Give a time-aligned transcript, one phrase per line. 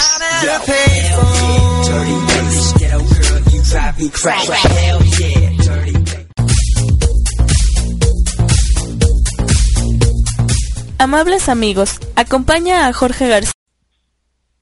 [10.97, 13.53] Amables amigos, acompaña a Jorge García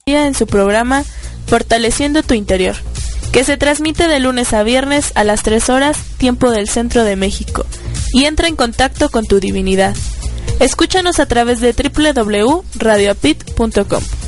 [0.06, 1.04] en su programa
[1.46, 2.76] Fortaleciendo tu Interior,
[3.32, 7.16] que se transmite de lunes a viernes a las 3 horas, tiempo del centro de
[7.16, 7.66] México,
[8.12, 9.96] y entra en contacto con tu divinidad.
[10.60, 14.27] Escúchanos a través de www.radioapit.com.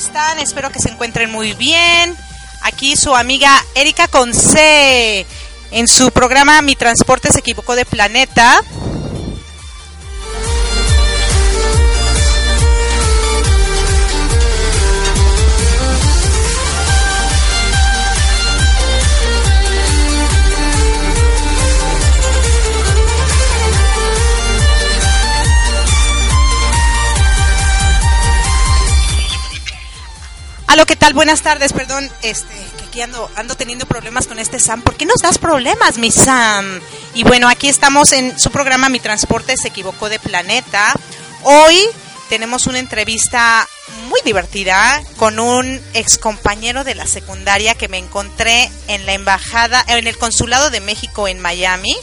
[0.00, 0.38] están?
[0.38, 2.16] Espero que se encuentren muy bien.
[2.62, 5.26] Aquí su amiga Erika Conce
[5.70, 8.60] en su programa Mi Transporte se equivocó de planeta.
[30.70, 31.14] Aló, ¿qué tal?
[31.14, 34.82] Buenas tardes, perdón, este, que aquí ando, ando teniendo problemas con este Sam.
[34.82, 36.80] ¿Por qué nos das problemas, mi Sam?
[37.12, 40.94] Y bueno, aquí estamos en su programa Mi Transporte se equivocó de planeta.
[41.42, 41.76] Hoy
[42.28, 43.68] tenemos una entrevista
[44.08, 49.84] muy divertida con un ex compañero de la secundaria que me encontré en la embajada,
[49.88, 51.96] en el consulado de México en Miami.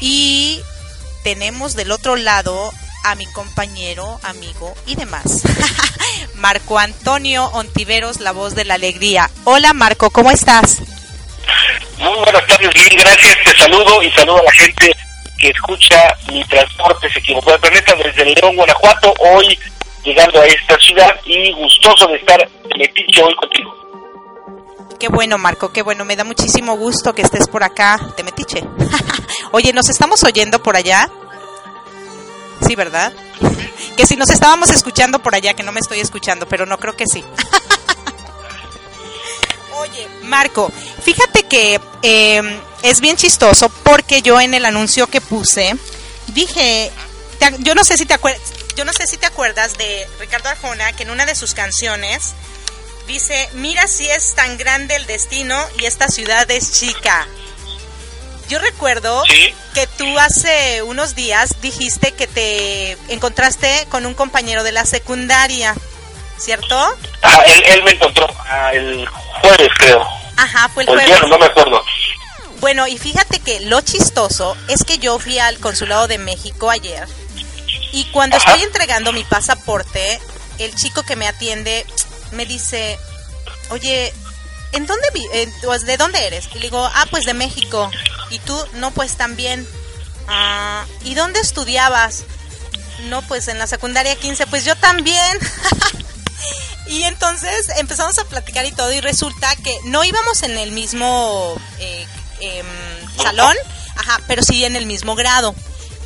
[0.00, 0.62] Y
[1.24, 2.72] tenemos del otro lado
[3.04, 5.42] a mi compañero, amigo y demás.
[6.34, 9.30] Marco Antonio Ontiveros, la voz de la alegría.
[9.44, 10.80] Hola Marco, ¿cómo estás?
[11.98, 14.92] Muy buenas tardes, bien, gracias, te saludo y saludo a la gente
[15.38, 15.96] que escucha
[16.28, 19.58] mi transporte se equivocó de planeta desde León, Guanajuato, hoy
[20.04, 23.74] llegando a esta ciudad y gustoso de estar Metiche hoy contigo.
[24.98, 28.62] Qué bueno, Marco, qué bueno, me da muchísimo gusto que estés por acá, de Metiche.
[29.52, 31.10] Oye, ¿nos estamos oyendo por allá?
[32.66, 33.12] Sí, ¿verdad?
[33.96, 36.96] Que si nos estábamos escuchando por allá, que no me estoy escuchando, pero no creo
[36.96, 37.22] que sí.
[39.76, 40.72] Oye, Marco,
[41.02, 45.76] fíjate que eh, es bien chistoso porque yo en el anuncio que puse
[46.28, 46.90] dije,
[47.58, 48.40] yo no sé si te acuerdas,
[48.76, 52.32] yo no sé si te acuerdas de Ricardo Arjona que en una de sus canciones
[53.06, 57.26] dice, mira si es tan grande el destino y esta ciudad es chica.
[58.52, 59.54] Yo recuerdo ¿Sí?
[59.72, 65.74] que tú hace unos días dijiste que te encontraste con un compañero de la secundaria,
[66.36, 66.78] ¿cierto?
[67.22, 69.08] Ah, él, él me encontró ah, el
[69.40, 70.06] jueves, creo.
[70.36, 71.18] Ajá, fue el jueves.
[71.30, 71.82] no me acuerdo.
[72.60, 77.08] Bueno, y fíjate que lo chistoso es que yo fui al consulado de México ayer
[77.90, 78.50] y cuando Ajá.
[78.50, 80.20] estoy entregando mi pasaporte,
[80.58, 81.86] el chico que me atiende
[82.32, 82.98] me dice,
[83.70, 84.12] oye,
[84.72, 86.48] ¿en dónde vi eh, pues, ¿De dónde eres?
[86.52, 87.90] Y le digo, ah, pues de México.
[88.30, 88.58] ¿Y tú?
[88.74, 89.66] No, pues también.
[90.28, 92.24] "Ah, ¿Y dónde estudiabas?
[93.04, 95.38] No, pues en la secundaria 15, pues yo también.
[96.86, 101.54] y entonces empezamos a platicar y todo y resulta que no íbamos en el mismo
[101.78, 102.06] eh,
[102.40, 102.66] em,
[103.16, 103.56] salón,
[103.96, 105.54] ajá, pero sí en el mismo grado.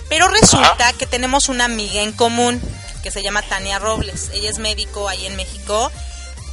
[0.09, 2.61] Pero resulta que tenemos una amiga en común
[3.03, 4.31] que se llama Tania Robles.
[4.33, 5.91] Ella es médico ahí en México.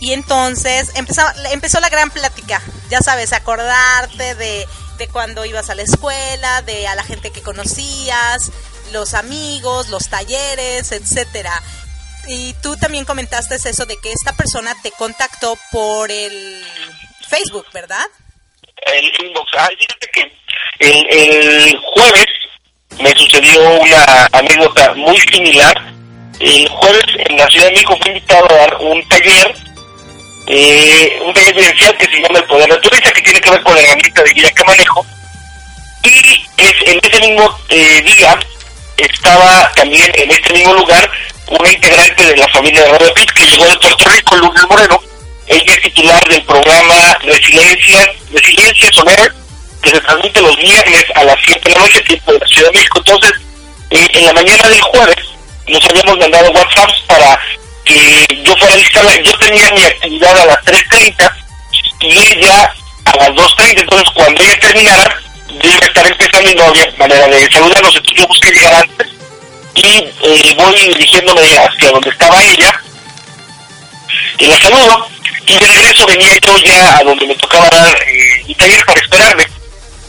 [0.03, 1.21] Y entonces empezó,
[1.53, 2.61] empezó la gran plática.
[2.89, 4.67] Ya sabes, acordarte de,
[4.97, 8.51] de cuando ibas a la escuela, de a la gente que conocías,
[8.91, 11.63] los amigos, los talleres, etcétera.
[12.27, 16.61] Y tú también comentaste eso de que esta persona te contactó por el
[17.29, 18.05] Facebook, ¿verdad?
[18.87, 19.51] el inbox.
[19.57, 20.31] Ah, fíjate que
[20.79, 22.25] el, el jueves
[22.99, 25.73] me sucedió una anécdota muy similar.
[26.41, 29.55] El jueves en la Ciudad de México fui invitado a dar un taller,
[30.47, 33.75] eh, un taller vivencial que se llama El Poder Naturaleza, que tiene que ver con
[33.75, 35.05] la herramienta de guía que manejo.
[36.03, 38.37] Y es, en ese mismo eh, día
[38.97, 41.09] estaba también en este mismo lugar
[41.47, 45.01] una integrante de la familia de Radio Pit que llegó de Puerto Rico, Lourdes Moreno.
[45.47, 49.33] Ella es titular del programa Resiliencia, Resiliencia Soler,
[49.81, 52.71] que se transmite los viernes a las 7 de la noche, tiempo de la Ciudad
[52.71, 52.99] de México.
[52.99, 53.31] Entonces,
[53.89, 55.33] eh, en la mañana del jueves
[55.67, 57.39] nos habíamos mandado WhatsApps para
[57.85, 59.21] que yo fuera a instalar.
[59.23, 61.31] Yo tenía mi actividad a las 3.30
[62.01, 62.73] y ella
[63.05, 63.79] a las 2.30.
[63.81, 67.95] Entonces, cuando ella terminara, yo iba a estar empezando y no había manera de saludarnos.
[67.95, 69.07] Entonces, yo busqué llegar antes
[69.75, 69.87] y
[70.21, 72.79] eh, voy dirigiéndome hacia donde estaba ella
[74.37, 75.07] y la saludo
[75.47, 79.01] y de regreso venía yo ya a donde me tocaba dar eh, mi taller para
[79.01, 79.47] esperarme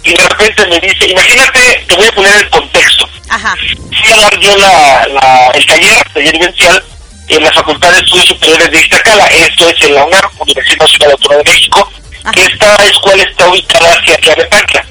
[0.03, 3.09] y de repente me dice, imagínate, te voy a poner el contexto.
[3.31, 3.55] Ajá.
[4.03, 6.85] Fui a dar yo la, la- el taller, taller vivencial,
[7.29, 11.11] en la Facultad de Estudios Superiores de Iztacala, esto es en la UNAM, Universidad Nacional
[11.12, 11.93] Autónoma de México,
[12.25, 12.41] Ajá.
[12.41, 14.85] esta escuela está ubicada hacia Tlalnepantla.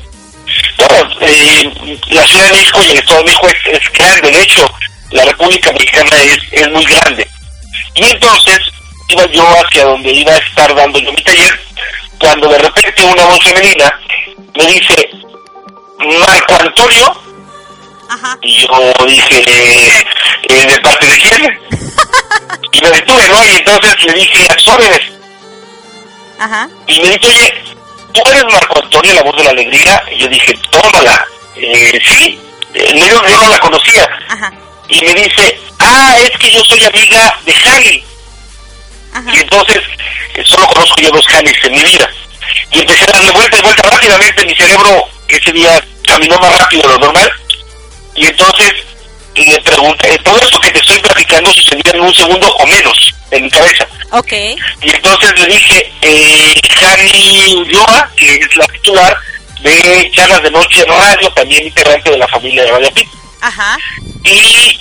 [0.78, 4.42] Bueno, eh, la Ciudad de México y el Estado de México es, es grande, de
[4.42, 4.74] hecho,
[5.12, 7.28] la República Mexicana es, es muy grande.
[7.96, 8.60] Y entonces
[9.10, 11.60] iba yo hacia donde iba a estar dando yo mi taller,
[12.20, 14.00] cuando de repente una voz femenina
[14.56, 15.10] me dice,
[16.00, 17.16] Marco Antonio,
[18.10, 18.38] Ajá.
[18.42, 19.44] y yo dije,
[20.50, 21.60] eh, ¿de parte de quién?
[22.72, 23.46] Y me detuve, ¿no?
[23.46, 25.02] Y entonces le dije, a sus órdenes.
[26.40, 26.70] Ajá.
[26.88, 27.64] Y me dice, oye,
[28.14, 30.04] ¿tú eres Marco Antonio, la voz de la alegría?
[30.12, 31.26] Y yo dije, tómala.
[31.56, 32.40] Eh, sí,
[32.74, 34.10] eh, yo, yo no la conocía.
[34.30, 34.52] Ajá.
[34.90, 38.04] Y me dice, ah, es que yo soy amiga de Jani.
[39.14, 39.32] Ajá.
[39.34, 39.82] Y entonces,
[40.34, 42.10] eh, solo conozco yo dos Janis en mi vida.
[42.72, 44.46] Y empecé a darle vuelta y vuelta rápidamente.
[44.46, 47.32] Mi cerebro ese día caminó más rápido de lo normal.
[48.16, 48.74] Y entonces
[49.36, 53.44] le pregunté, todo esto que te estoy platicando sucedía en un segundo o menos en
[53.44, 53.88] mi cabeza.
[54.12, 54.32] Ok.
[54.32, 59.18] Y entonces le dije, eh, Jani Ulloa, que es la titular
[59.62, 63.08] de Charlas de Noche en Radio, también integrante de la familia de Radio Pit.
[63.42, 63.78] Ajá.
[64.24, 64.80] Y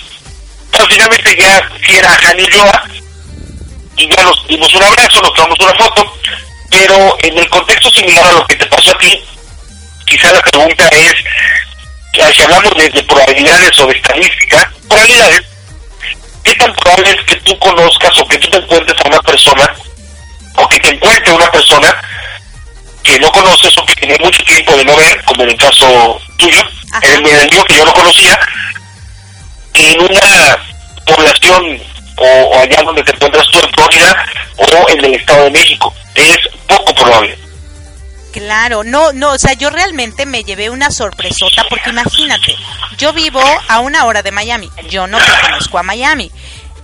[0.71, 2.83] pues, finalmente ya si era Jani Ulloa,
[3.95, 6.13] y ya nos dimos un abrazo, nos tomamos una foto,
[6.69, 9.23] pero en el contexto similar a lo que te pasó a ti,
[10.05, 11.13] quizá la pregunta es,
[12.13, 15.41] si hablamos de, de probabilidades o de estadística, probabilidades,
[16.43, 19.75] ¿qué tan probable es que tú conozcas o que tú te encuentres a una persona,
[20.55, 22.01] o que te encuentre una persona
[23.03, 26.21] que no conoces o que tiene mucho tiempo de no ver, como en el caso
[26.37, 26.61] tuyo,
[27.01, 28.39] en el, el mío que yo no conocía,
[29.73, 30.57] en una
[31.05, 31.81] población
[32.17, 34.25] o, o allá donde te encuentras tú en Florida
[34.57, 35.93] o en el Estado de México.
[36.15, 37.42] Es poco probable.
[38.33, 42.55] Claro, no, no, o sea, yo realmente me llevé una sorpresota porque imagínate,
[42.97, 46.31] yo vivo a una hora de Miami, yo no conozco a Miami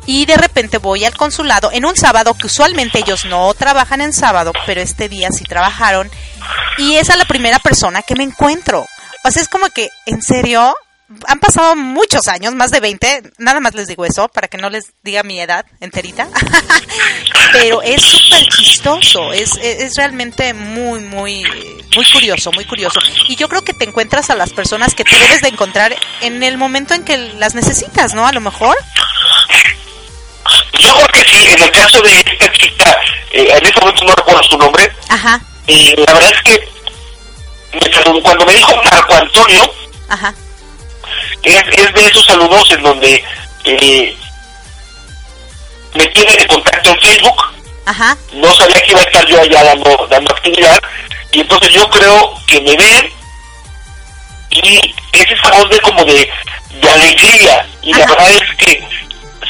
[0.05, 4.13] y de repente voy al consulado en un sábado que usualmente ellos no trabajan en
[4.13, 6.11] sábado, pero este día sí trabajaron
[6.77, 8.85] y esa es la primera persona que me encuentro.
[9.23, 10.75] O sea, es como que, ¿en serio?
[11.27, 14.69] Han pasado muchos años, más de 20, nada más les digo eso, para que no
[14.69, 16.27] les diga mi edad enterita.
[17.51, 21.43] Pero es súper chistoso, es, es, es realmente muy, muy,
[21.95, 22.99] muy curioso, muy curioso.
[23.27, 26.43] Y yo creo que te encuentras a las personas que tú debes de encontrar en
[26.43, 28.27] el momento en que las necesitas, ¿no?
[28.27, 28.77] A lo mejor.
[30.77, 33.01] Yo creo que sí, en el caso de esta chica,
[33.31, 36.69] eh, en ese momento no recuerdo su nombre, Ajá, y la verdad es que
[38.23, 39.71] cuando me dijo Marco Antonio,
[40.07, 40.33] ajá,
[41.43, 43.23] es, es de esos saludos en donde
[43.65, 44.15] eh,
[45.93, 47.41] me tiene de contacto en Facebook,
[47.85, 50.79] ajá, no sabía que iba a estar yo allá dando, dando actividad,
[51.31, 53.11] y entonces yo creo que me ven
[54.51, 56.29] y es esa voz de como de,
[56.81, 57.65] de alegría.
[57.81, 58.87] Y la verdad es que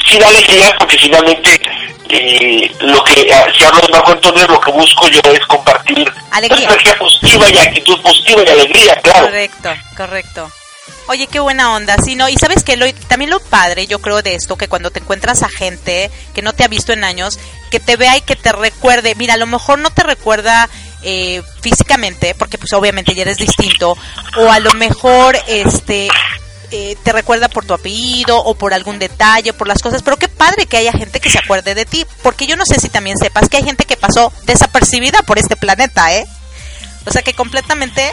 [0.06, 1.60] sí da alegría porque finalmente
[2.10, 6.12] eh, lo que ah, si hablo de Marco Antonio lo que busco yo es compartir
[6.32, 6.68] Alegría.
[6.68, 9.26] energía positiva y actitud positiva y alegría claro.
[9.26, 10.50] Correcto, correcto.
[11.10, 12.28] Oye, qué buena onda, sí, ¿no?
[12.28, 15.42] Y sabes que lo, también lo padre, yo creo, de esto, que cuando te encuentras
[15.42, 17.36] a gente que no te ha visto en años,
[17.68, 20.68] que te vea y que te recuerde, mira, a lo mejor no te recuerda
[21.02, 23.98] eh, físicamente, porque pues obviamente ya eres distinto,
[24.36, 26.06] o a lo mejor, este,
[26.70, 30.28] eh, te recuerda por tu apellido o por algún detalle, por las cosas, pero qué
[30.28, 33.18] padre que haya gente que se acuerde de ti, porque yo no sé si también
[33.18, 36.24] sepas que hay gente que pasó desapercibida por este planeta, ¿eh?
[37.04, 38.12] O sea que completamente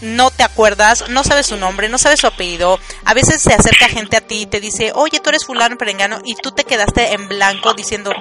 [0.00, 2.78] no te acuerdas, no sabes su nombre, no sabes su apellido.
[3.04, 6.20] A veces se acerca gente a ti y te dice, oye, tú eres fulano perengano,
[6.24, 8.12] y tú te quedaste en blanco diciendo,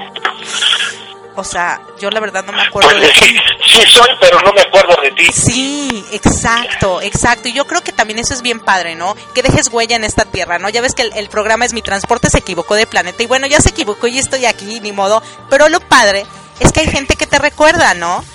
[1.35, 3.39] o sea, yo la verdad no me acuerdo de pues sí, ti.
[3.65, 7.47] sí soy pero no me acuerdo de ti Sí, exacto, exacto.
[7.47, 9.15] Y yo creo que también eso es bien padre, ¿no?
[9.35, 10.69] Que dejes huella en esta tierra, ¿no?
[10.69, 13.21] Ya ves que el, el programa es Mi Transporte se equivocó de planeta.
[13.21, 15.21] Y bueno, ya se equivocó y estoy aquí, ni modo.
[15.47, 16.25] Pero lo padre
[16.59, 18.25] es que hay gente que te recuerda, ¿no?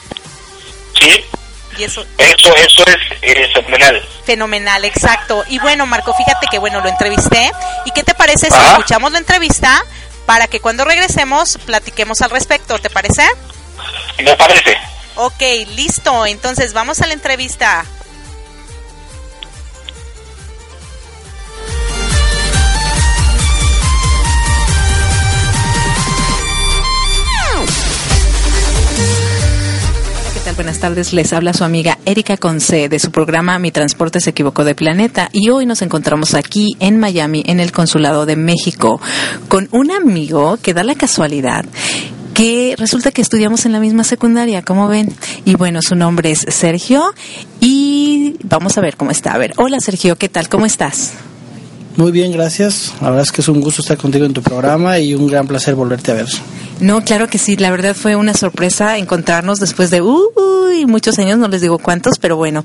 [0.95, 1.25] sí
[1.79, 5.45] Y eso, eso eso es eh, fenomenal Fenomenal, exacto.
[5.49, 7.51] Y bueno, Marco, fíjate que bueno, lo entrevisté.
[7.85, 9.83] ¿Y qué te parece si escuchamos la entrevista
[10.27, 12.79] para que cuando regresemos platiquemos al respecto?
[12.79, 13.23] ¿Te parece?
[14.23, 14.77] me parece
[15.17, 15.43] Ok,
[15.75, 16.27] listo.
[16.27, 17.85] Entonces vamos a la entrevista.
[30.63, 34.63] Buenas tardes, les habla su amiga Erika Conce de su programa Mi Transporte se equivocó
[34.63, 39.01] de planeta y hoy nos encontramos aquí en Miami, en el Consulado de México,
[39.49, 41.65] con un amigo que da la casualidad
[42.33, 45.13] que resulta que estudiamos en la misma secundaria, como ven.
[45.45, 47.13] Y bueno, su nombre es Sergio
[47.59, 49.35] y vamos a ver cómo está.
[49.35, 50.49] A ver, hola Sergio, ¿qué tal?
[50.49, 51.15] ¿Cómo estás?
[51.97, 52.93] Muy bien, gracias.
[53.01, 55.47] La verdad es que es un gusto estar contigo en tu programa y un gran
[55.47, 56.29] placer volverte a ver.
[56.81, 57.57] No, claro que sí.
[57.57, 60.01] La verdad fue una sorpresa encontrarnos después de
[60.87, 62.65] muchos años, no les digo cuántos, pero bueno,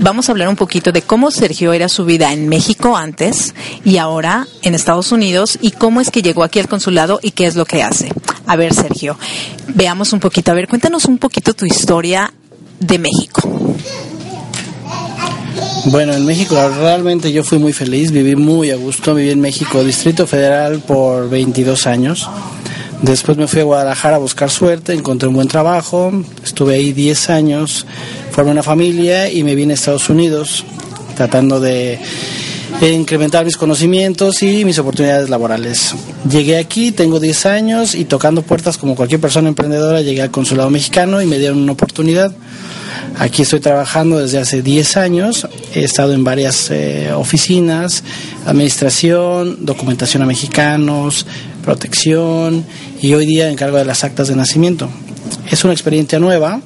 [0.00, 3.98] vamos a hablar un poquito de cómo Sergio era su vida en México antes y
[3.98, 7.56] ahora en Estados Unidos y cómo es que llegó aquí al consulado y qué es
[7.56, 8.12] lo que hace.
[8.46, 9.18] A ver, Sergio,
[9.68, 10.52] veamos un poquito.
[10.52, 12.32] A ver, cuéntanos un poquito tu historia
[12.80, 13.42] de México.
[15.86, 19.82] Bueno, en México realmente yo fui muy feliz, viví muy a gusto, viví en México,
[19.82, 22.28] Distrito Federal por 22 años.
[23.00, 26.12] Después me fui a Guadalajara a buscar suerte, encontré un buen trabajo,
[26.44, 27.86] estuve ahí 10 años,
[28.32, 30.64] formé una familia y me vine a Estados Unidos
[31.16, 31.98] tratando de
[32.82, 35.94] incrementar mis conocimientos y mis oportunidades laborales.
[36.28, 40.68] Llegué aquí, tengo 10 años y tocando puertas como cualquier persona emprendedora, llegué al consulado
[40.70, 42.32] mexicano y me dieron una oportunidad.
[43.18, 45.48] Aquí estoy trabajando desde hace 10 años.
[45.74, 48.02] He estado en varias eh, oficinas,
[48.46, 51.26] administración, documentación a mexicanos,
[51.64, 52.64] protección
[53.02, 54.88] y hoy día encargo de las actas de nacimiento.
[55.50, 56.60] Es una experiencia nueva.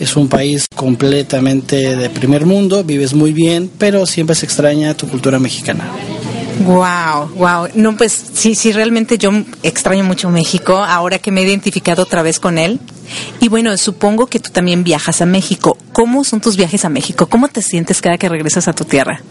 [0.00, 5.06] Es un país completamente de primer mundo, vives muy bien, pero siempre se extraña tu
[5.06, 5.84] cultura mexicana.
[6.64, 7.68] Wow, wow.
[7.74, 9.30] No, pues sí, sí, realmente yo
[9.62, 12.78] extraño mucho México ahora que me he identificado otra vez con él.
[13.40, 15.76] Y bueno, supongo que tú también viajas a México.
[15.92, 17.26] ¿Cómo son tus viajes a México?
[17.26, 19.22] ¿Cómo te sientes cada que regresas a tu tierra?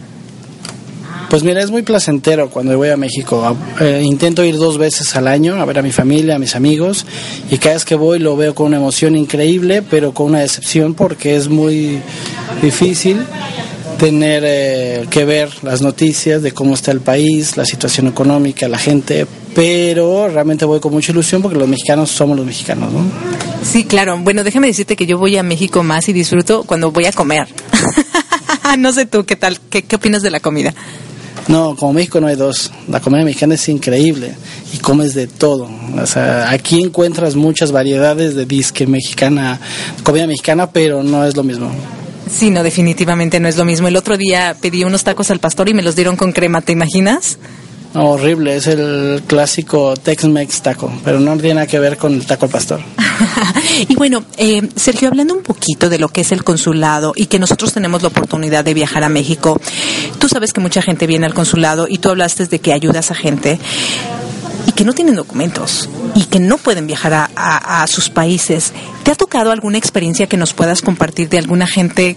[1.29, 3.55] Pues mira, es muy placentero cuando voy a México.
[3.79, 7.05] Eh, intento ir dos veces al año a ver a mi familia, a mis amigos,
[7.50, 10.93] y cada vez que voy lo veo con una emoción increíble, pero con una decepción
[10.93, 12.01] porque es muy
[12.61, 13.25] difícil
[14.01, 18.79] tener eh, que ver las noticias de cómo está el país, la situación económica, la
[18.79, 23.03] gente, pero realmente voy con mucha ilusión porque los mexicanos somos los mexicanos, ¿no?
[23.63, 24.17] Sí, claro.
[24.17, 27.48] Bueno, déjame decirte que yo voy a México más y disfruto cuando voy a comer.
[28.79, 29.60] no sé tú, ¿qué tal?
[29.70, 30.74] ¿Qué, qué opinas de la comida?
[31.48, 32.72] No, como México no hay dos.
[32.88, 34.34] La comida mexicana es increíble
[34.74, 35.70] y comes de todo.
[36.01, 39.60] O sea, aquí encuentras muchas variedades de disque mexicana,
[40.01, 41.70] comida mexicana, pero no es lo mismo.
[42.31, 43.88] Sí, no, definitivamente no es lo mismo.
[43.88, 46.71] El otro día pedí unos tacos al pastor y me los dieron con crema, ¿te
[46.71, 47.38] imaginas?
[47.93, 52.25] No, horrible, es el clásico Tex-Mex taco, pero no tiene nada que ver con el
[52.25, 52.79] taco al pastor.
[53.89, 57.38] y bueno, eh, Sergio, hablando un poquito de lo que es el consulado y que
[57.38, 59.59] nosotros tenemos la oportunidad de viajar a México,
[60.19, 63.15] tú sabes que mucha gente viene al consulado y tú hablaste de que ayudas a
[63.15, 63.59] gente
[64.68, 68.74] y que no tienen documentos y que no pueden viajar a, sus países.
[69.03, 72.15] ¿Te ha tocado alguna experiencia que nos puedas compartir de alguna gente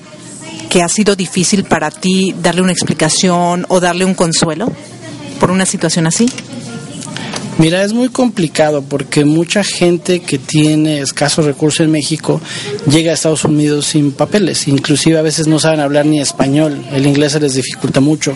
[0.69, 4.71] que ha sido difícil para ti darle una explicación o darle un consuelo
[5.41, 6.31] por una situación así?
[7.57, 12.41] Mira, es muy complicado porque mucha gente que tiene escasos recursos en México
[12.91, 17.07] llega a Estados Unidos sin papeles, inclusive a veces no saben hablar ni español, el
[17.07, 18.35] inglés se les dificulta mucho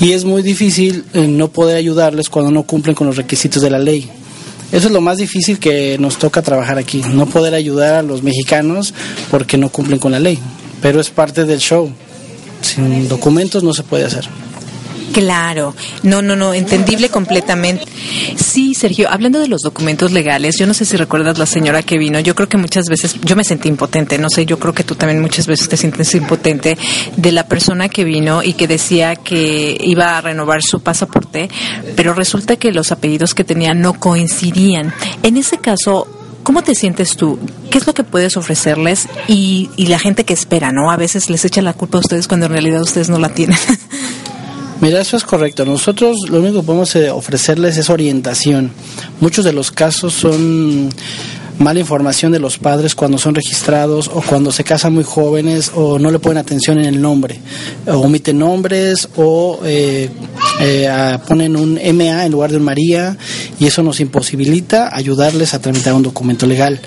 [0.00, 3.70] y es muy difícil eh, no poder ayudarles cuando no cumplen con los requisitos de
[3.70, 4.10] la ley.
[4.72, 8.24] Eso es lo más difícil que nos toca trabajar aquí, no poder ayudar a los
[8.24, 8.92] mexicanos
[9.30, 10.38] porque no cumplen con la ley,
[10.80, 11.92] pero es parte del show.
[12.62, 14.26] Sin documentos no se puede hacer.
[15.12, 17.84] Claro, no, no, no, entendible completamente.
[18.36, 21.98] Sí, Sergio, hablando de los documentos legales, yo no sé si recuerdas la señora que
[21.98, 24.84] vino, yo creo que muchas veces, yo me sentí impotente, no sé, yo creo que
[24.84, 26.78] tú también muchas veces te sientes impotente
[27.16, 31.50] de la persona que vino y que decía que iba a renovar su pasaporte,
[31.94, 34.92] pero resulta que los apellidos que tenía no coincidían.
[35.22, 36.08] En ese caso,
[36.42, 37.38] ¿Cómo te sientes tú?
[37.70, 39.06] ¿Qué es lo que puedes ofrecerles?
[39.28, 40.90] Y, y la gente que espera, ¿no?
[40.90, 43.56] A veces les echa la culpa a ustedes cuando en realidad ustedes no la tienen.
[44.82, 45.64] Mira, eso es correcto.
[45.64, 48.72] Nosotros lo único que podemos eh, ofrecerles es orientación.
[49.20, 50.90] Muchos de los casos son
[51.60, 56.00] mala información de los padres cuando son registrados o cuando se casan muy jóvenes o
[56.00, 57.38] no le ponen atención en el nombre,
[57.86, 60.10] omiten nombres o eh,
[60.60, 63.16] eh, ponen un MA en lugar de un María
[63.60, 66.80] y eso nos imposibilita ayudarles a tramitar un documento legal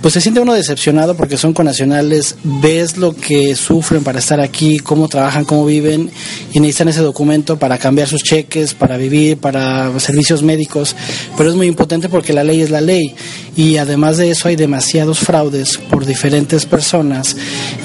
[0.00, 4.78] pues se siente uno decepcionado porque son conacionales, ves lo que sufren para estar aquí,
[4.78, 6.10] cómo trabajan, cómo viven
[6.52, 10.96] y necesitan ese documento para cambiar sus cheques, para vivir, para servicios médicos,
[11.36, 13.14] pero es muy importante porque la ley es la ley
[13.56, 17.36] y además de eso hay demasiados fraudes por diferentes personas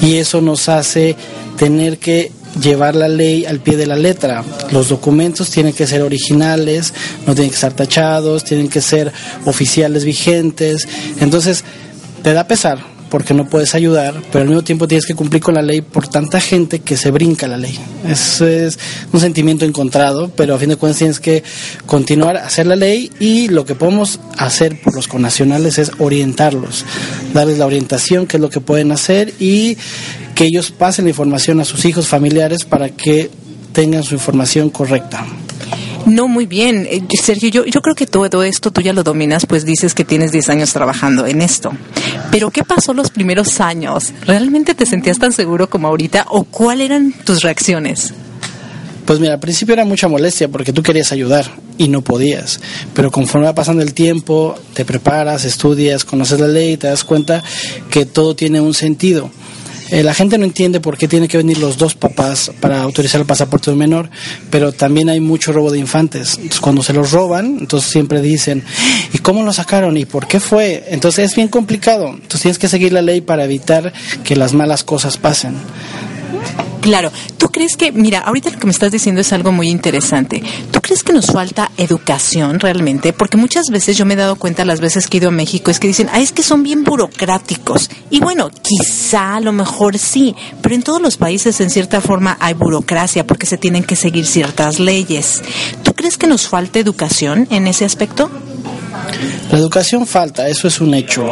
[0.01, 1.15] y eso nos hace
[1.57, 2.31] tener que
[2.62, 4.43] llevar la ley al pie de la letra.
[4.72, 6.93] Los documentos tienen que ser originales,
[7.27, 9.12] no tienen que estar tachados, tienen que ser
[9.45, 10.88] oficiales vigentes.
[11.19, 11.63] Entonces,
[12.25, 12.79] te da pesar
[13.12, 16.08] porque no puedes ayudar, pero al mismo tiempo tienes que cumplir con la ley por
[16.08, 17.77] tanta gente que se brinca la ley.
[18.03, 18.79] Eso es
[19.13, 21.44] un sentimiento encontrado, pero a fin de cuentas tienes que
[21.86, 26.84] continuar a hacer la ley y lo que podemos hacer por los connacionales es orientarlos,
[27.32, 29.77] darles la orientación, qué es lo que pueden hacer y
[30.34, 33.29] que ellos pasen la información a sus hijos familiares para que
[33.72, 35.27] tengan su información correcta.
[36.05, 36.88] No, muy bien.
[36.89, 40.05] Eh, Sergio, yo, yo creo que todo esto tú ya lo dominas, pues dices que
[40.05, 41.72] tienes 10 años trabajando en esto.
[42.31, 44.13] Pero ¿qué pasó los primeros años?
[44.25, 48.13] ¿Realmente te sentías tan seguro como ahorita o cuáles eran tus reacciones?
[49.05, 51.46] Pues mira, al principio era mucha molestia porque tú querías ayudar
[51.77, 52.59] y no podías.
[52.94, 57.03] Pero conforme va pasando el tiempo, te preparas, estudias, conoces la ley y te das
[57.03, 57.44] cuenta
[57.91, 59.29] que todo tiene un sentido.
[59.91, 63.21] Eh, la gente no entiende por qué tiene que venir los dos papás para autorizar
[63.21, 64.09] el pasaporte de un menor,
[64.50, 66.35] pero también hay mucho robo de infantes.
[66.35, 68.63] Entonces, cuando se los roban, entonces siempre dicen,
[69.13, 69.98] ¿y cómo lo sacaron?
[69.98, 70.85] ¿Y por qué fue?
[70.89, 72.09] Entonces es bien complicado.
[72.09, 73.93] Entonces tienes que seguir la ley para evitar
[74.24, 75.55] que las malas cosas pasen.
[76.81, 80.43] Claro, ¿tú crees que, mira, ahorita lo que me estás diciendo es algo muy interesante.
[80.71, 83.11] ¿Tú crees que nos falta educación realmente?
[83.11, 85.71] Porque muchas veces yo me he dado cuenta las veces que he ido a México
[85.71, 87.89] es que dicen, ah, es que son bien burocráticos.
[88.11, 92.37] Y bueno, quizá a lo mejor sí, pero en todos los países en cierta forma
[92.39, 95.41] hay burocracia porque se tienen que seguir ciertas leyes.
[95.81, 98.29] ¿Tú crees que nos falta educación en ese aspecto?
[99.51, 101.29] La educación falta, eso es un hecho,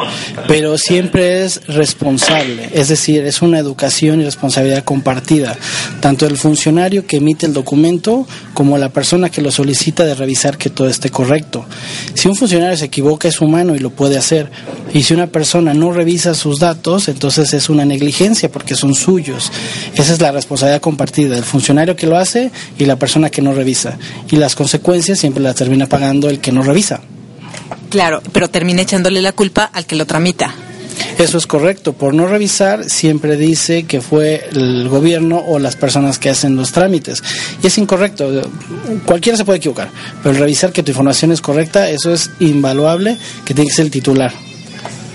[0.48, 5.58] pero siempre es responsable, es decir, es una educación y responsabilidad compartida,
[6.00, 10.58] tanto el funcionario que emite el documento como la persona que lo solicita de revisar
[10.58, 11.66] que todo esté correcto.
[12.14, 14.50] Si un funcionario se equivoca es humano y lo puede hacer,
[14.94, 19.52] y si una persona no revisa sus datos, entonces es una negligencia porque son suyos.
[19.96, 23.54] Esa es la responsabilidad compartida, el funcionario que lo hace y la persona que no
[23.54, 23.98] revisa,
[24.30, 27.02] y las consecuencias siempre las termina pagando el que no revisa.
[27.94, 30.56] Claro, pero termina echándole la culpa al que lo tramita.
[31.20, 31.94] Eso es correcto.
[31.94, 36.72] Por no revisar, siempre dice que fue el gobierno o las personas que hacen los
[36.72, 37.22] trámites.
[37.62, 38.50] Y es incorrecto.
[39.06, 39.92] Cualquiera se puede equivocar.
[40.24, 43.92] Pero revisar que tu información es correcta, eso es invaluable, que tiene que ser el
[43.92, 44.34] titular.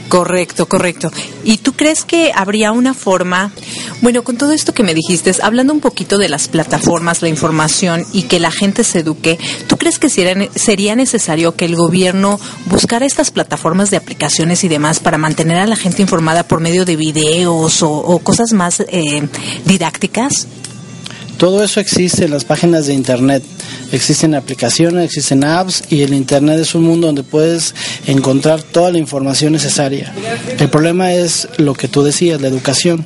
[0.08, 1.10] Correcto, correcto.
[1.44, 3.52] ¿Y tú crees que habría una forma,
[4.00, 8.06] bueno, con todo esto que me dijiste, hablando un poquito de las plataformas, la información
[8.12, 13.04] y que la gente se eduque, ¿tú crees que sería, necesario que el gobierno buscara
[13.04, 16.96] estas plataformas de aplicaciones y demás para mantener a la gente informada por medio de
[16.96, 19.28] videos o, cosas más eh,
[19.66, 20.46] didácticas?
[21.38, 23.44] Todo eso existe en las páginas de Internet.
[23.92, 28.98] Existen aplicaciones, existen apps y el Internet es un mundo donde puedes encontrar toda la
[28.98, 30.12] información necesaria.
[30.58, 33.04] El problema es lo que tú decías, la educación.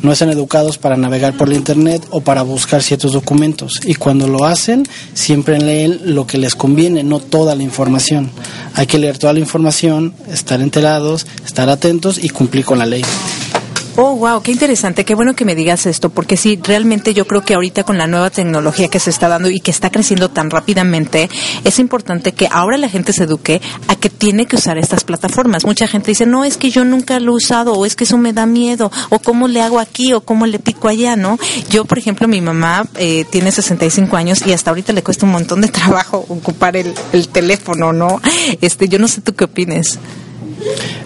[0.00, 3.80] No están educados para navegar por el Internet o para buscar ciertos documentos.
[3.84, 8.30] Y cuando lo hacen, siempre leen lo que les conviene, no toda la información.
[8.74, 13.02] Hay que leer toda la información, estar enterados, estar atentos y cumplir con la ley.
[13.96, 17.42] Oh, wow, qué interesante, qué bueno que me digas esto, porque sí, realmente yo creo
[17.42, 20.50] que ahorita con la nueva tecnología que se está dando y que está creciendo tan
[20.50, 21.30] rápidamente,
[21.62, 25.64] es importante que ahora la gente se eduque a que tiene que usar estas plataformas.
[25.64, 28.18] Mucha gente dice, no, es que yo nunca lo he usado, o es que eso
[28.18, 31.38] me da miedo, o cómo le hago aquí, o cómo le pico allá, ¿no?
[31.70, 35.30] Yo, por ejemplo, mi mamá eh, tiene 65 años y hasta ahorita le cuesta un
[35.30, 38.20] montón de trabajo ocupar el, el teléfono, ¿no?
[38.60, 40.00] Este, yo no sé tú qué opines.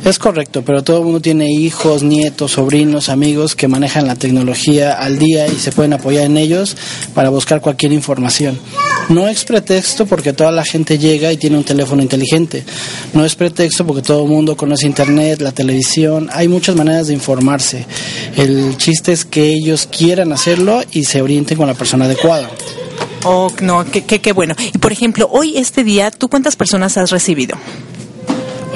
[0.04, 4.92] Es correcto, pero todo el mundo tiene hijos, nietos, sobrinos, amigos que manejan la tecnología
[4.94, 6.76] al día y se pueden apoyar en ellos
[7.14, 8.58] para buscar cualquier información.
[9.08, 12.64] No es pretexto porque toda la gente llega y tiene un teléfono inteligente.
[13.12, 16.28] No es pretexto porque todo el mundo conoce Internet, la televisión.
[16.32, 17.84] Hay muchas maneras de informarse.
[18.36, 22.48] El chiste es que ellos quieran hacerlo y se orienten con la persona adecuada.
[23.24, 24.54] Oh, no, qué, qué, qué bueno.
[24.72, 27.56] Y por ejemplo, hoy, este día, ¿tú cuántas personas has recibido?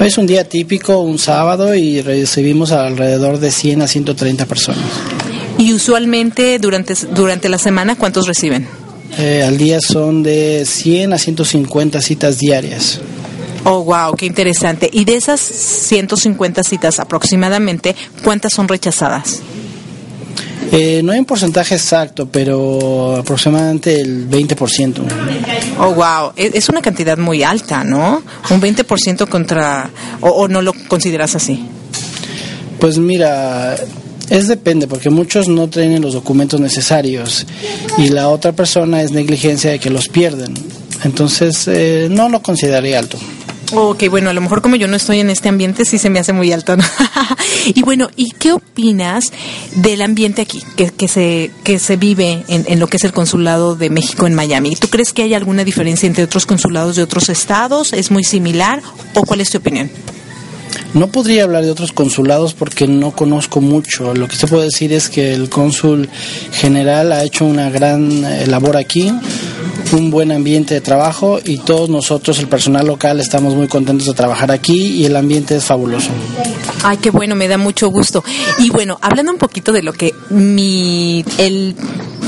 [0.03, 4.83] Hoy es un día típico, un sábado, y recibimos alrededor de 100 a 130 personas.
[5.57, 8.67] Y usualmente durante, durante la semana, ¿cuántos reciben?
[9.17, 12.99] Eh, al día son de 100 a 150 citas diarias.
[13.63, 14.89] Oh, wow, qué interesante.
[14.91, 19.41] Y de esas 150 citas aproximadamente, ¿cuántas son rechazadas?
[20.71, 25.01] Eh, no hay un porcentaje exacto, pero aproximadamente el 20%.
[25.79, 28.23] Oh, wow, es es una cantidad muy alta, ¿no?
[28.49, 29.89] Un 20% contra...
[30.21, 31.63] O, ¿O no lo consideras así?
[32.79, 33.75] Pues mira,
[34.29, 37.45] es depende, porque muchos no tienen los documentos necesarios
[37.97, 40.53] y la otra persona es negligencia de que los pierden.
[41.03, 43.17] Entonces, eh, no lo consideraría alto.
[43.71, 46.19] Ok, bueno, a lo mejor como yo no estoy en este ambiente, sí se me
[46.19, 46.75] hace muy alto,
[47.65, 49.31] y bueno, ¿y qué opinas
[49.75, 53.13] del ambiente aquí, que, que se, que se vive en, en lo que es el
[53.13, 54.75] consulado de México en Miami?
[54.75, 57.93] ¿Tú crees que hay alguna diferencia entre otros consulados de otros estados?
[57.93, 58.81] ¿Es muy similar?
[59.15, 59.89] ¿O cuál es tu opinión?
[60.93, 64.13] No podría hablar de otros consulados porque no conozco mucho.
[64.13, 66.07] Lo que se puede decir es que el cónsul
[66.51, 69.11] general ha hecho una gran eh, labor aquí,
[69.93, 74.13] un buen ambiente de trabajo y todos nosotros, el personal local, estamos muy contentos de
[74.13, 76.09] trabajar aquí y el ambiente es fabuloso.
[76.83, 78.23] Ay, qué bueno, me da mucho gusto.
[78.59, 81.75] Y bueno, hablando un poquito de lo que mi el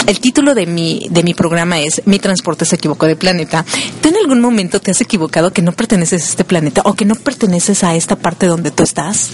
[0.08, 3.66] el título de mi de mi programa es Mi transporte se equivocó de planeta.
[4.02, 7.06] ¿Tú en algún momento te has equivocado que no perteneces a este planeta o que
[7.06, 9.30] no perteneces a esta parte donde tú estás?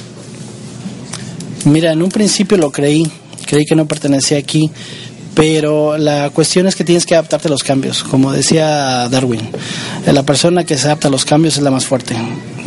[1.65, 3.11] Mira, en un principio lo creí,
[3.45, 4.71] creí que no pertenecía aquí,
[5.33, 8.03] pero la cuestión es que tienes que adaptarte a los cambios.
[8.03, 9.49] Como decía Darwin,
[10.05, 12.15] la persona que se adapta a los cambios es la más fuerte.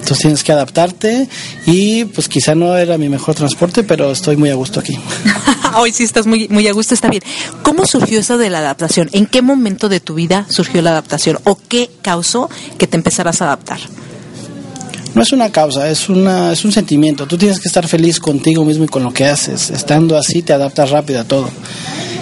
[0.05, 1.29] Entonces tienes que adaptarte
[1.65, 4.99] y pues quizá no era mi mejor transporte, pero estoy muy a gusto aquí.
[5.77, 7.23] Hoy sí estás muy, muy a gusto, está bien.
[7.63, 9.09] ¿Cómo surgió eso de la adaptación?
[9.13, 11.39] ¿En qué momento de tu vida surgió la adaptación?
[11.45, 13.81] ¿O qué causó que te empezaras a adaptar?
[15.15, 17.27] No es una causa, es, una, es un sentimiento.
[17.27, 19.71] Tú tienes que estar feliz contigo mismo y con lo que haces.
[19.71, 21.49] Estando así te adaptas rápido a todo.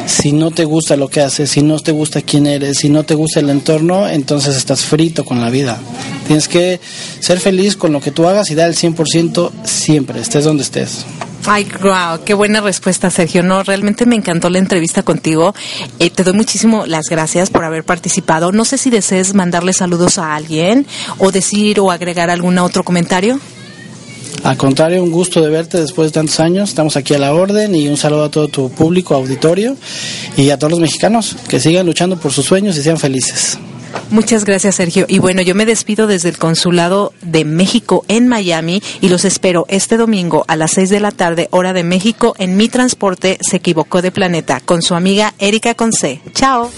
[0.07, 3.05] Si no te gusta lo que haces, si no te gusta quién eres, si no
[3.05, 5.79] te gusta el entorno, entonces estás frito con la vida.
[6.27, 6.81] Tienes que
[7.21, 11.07] ser feliz con lo que tú hagas y dar el 100% siempre, estés donde estés.
[11.45, 13.43] Ay, wow, qué buena respuesta, Sergio.
[13.43, 15.55] No, realmente me encantó la entrevista contigo.
[15.99, 18.53] Eh, te doy muchísimo las gracias por haber participado.
[18.53, 20.87] No sé si desees mandarle saludos a alguien
[21.19, 23.41] o decir o agregar algún otro comentario.
[24.45, 26.69] Al contrario, un gusto de verte después de tantos años.
[26.69, 29.77] Estamos aquí a la orden y un saludo a todo tu público, auditorio
[30.37, 33.59] y a todos los mexicanos que sigan luchando por sus sueños y sean felices.
[34.11, 35.07] Muchas gracias, Sergio.
[35.09, 39.65] Y bueno, yo me despido desde el Consulado de México en Miami y los espero
[39.69, 43.57] este domingo a las 6 de la tarde, hora de México, en mi transporte Se
[43.57, 46.21] equivocó de planeta, con su amiga Erika Conce.
[46.35, 46.71] Chao.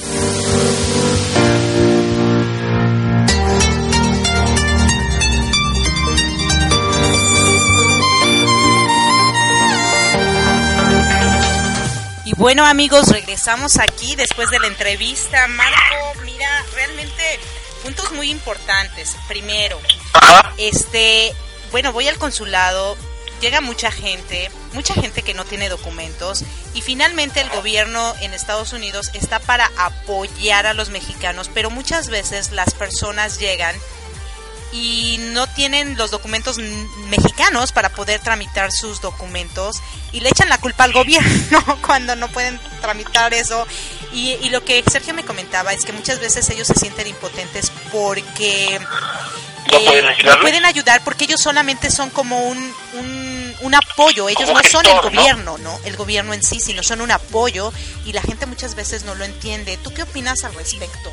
[12.35, 15.47] Y bueno amigos, regresamos aquí después de la entrevista.
[15.49, 17.23] Marco, mira, realmente
[17.83, 19.17] puntos muy importantes.
[19.29, 19.79] Primero,
[20.59, 21.33] este,
[21.71, 22.97] bueno, voy al consulado,
[23.41, 26.45] llega mucha gente, mucha gente que no tiene documentos
[26.75, 32.09] y finalmente el gobierno en Estados Unidos está para apoyar a los mexicanos, pero muchas
[32.09, 33.77] veces las personas llegan
[34.75, 36.59] y no tienen los documentos
[37.09, 39.77] mexicanos para poder tramitar sus documentos
[40.11, 43.67] y le echan la culpa al gobierno cuando no pueden tramitar eso.
[44.13, 47.71] Y, y lo que Sergio me comentaba es que muchas veces ellos se sienten impotentes
[47.93, 48.81] porque
[49.71, 50.43] ¿No eh, pueden no ayudarles?
[50.43, 52.59] pueden ayudar porque ellos solamente son como un,
[52.95, 55.79] un, un apoyo, ellos Como no son el gobierno, ¿no?
[55.85, 57.73] El gobierno en sí, sino son un apoyo
[58.05, 59.77] y la gente muchas veces no lo entiende.
[59.77, 61.13] ¿Tú qué opinas al respecto?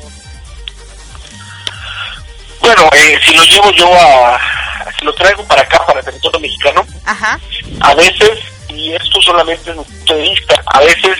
[2.62, 4.40] Bueno, eh, si lo llevo yo a...
[4.98, 7.38] Si lo traigo para acá, para el territorio mexicano, Ajá.
[7.80, 8.38] a veces
[8.74, 11.18] y esto solamente es un punto de vista, a veces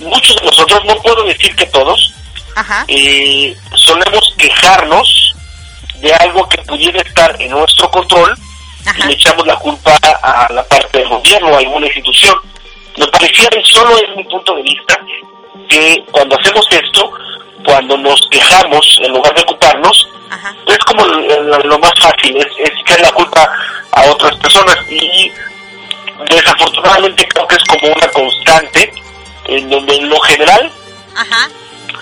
[0.00, 2.14] muchos de nosotros, no puedo decir que todos,
[2.88, 5.34] eh, solemos quejarnos
[6.00, 8.34] de algo que pudiera estar en nuestro control
[8.98, 12.34] y le echamos la culpa a la parte del gobierno o a alguna institución.
[12.96, 14.98] Me pareciera, solo es mi punto de vista,
[15.68, 17.12] que cuando hacemos esto,
[17.64, 20.08] cuando nos quejamos en lugar de ocuparnos,
[20.66, 23.48] es como lo, más fácil, es, es echar la culpa
[23.92, 24.78] a otras personas.
[24.88, 25.30] Y
[26.28, 28.92] desafortunadamente creo que es como una constante
[29.46, 30.72] en donde en lo general,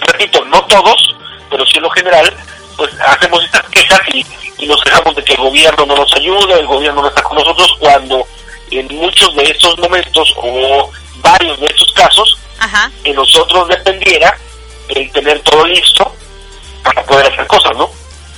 [0.07, 1.15] repito, no todos,
[1.49, 2.37] pero sí en lo general,
[2.77, 4.25] pues hacemos estas quejas y,
[4.67, 7.77] nos quejamos de que el gobierno no nos ayuda, el gobierno no está con nosotros,
[7.81, 8.27] cuando
[8.71, 12.39] en muchos de estos momentos o varios de estos casos,
[13.03, 14.37] que nosotros dependiera
[14.97, 16.15] el tener todo listo
[16.83, 17.91] para poder hacer cosas, ¿no?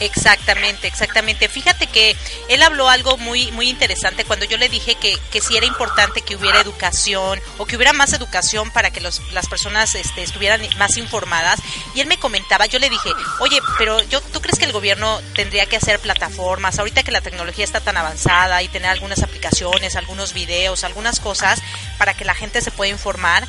[0.03, 1.49] Exactamente, exactamente.
[1.49, 2.17] Fíjate que
[2.49, 6.23] él habló algo muy muy interesante cuando yo le dije que, que sí era importante
[6.23, 10.61] que hubiera educación o que hubiera más educación para que los, las personas este, estuvieran
[10.77, 11.61] más informadas.
[11.95, 15.21] Y él me comentaba, yo le dije, oye, pero yo, ¿tú crees que el gobierno
[15.37, 16.81] tendría que hacer plataformas?
[16.81, 21.63] Ahorita que la tecnología está tan avanzada y tener algunas aplicaciones, algunos videos, algunas cosas
[21.99, 23.47] para que la gente se pueda informar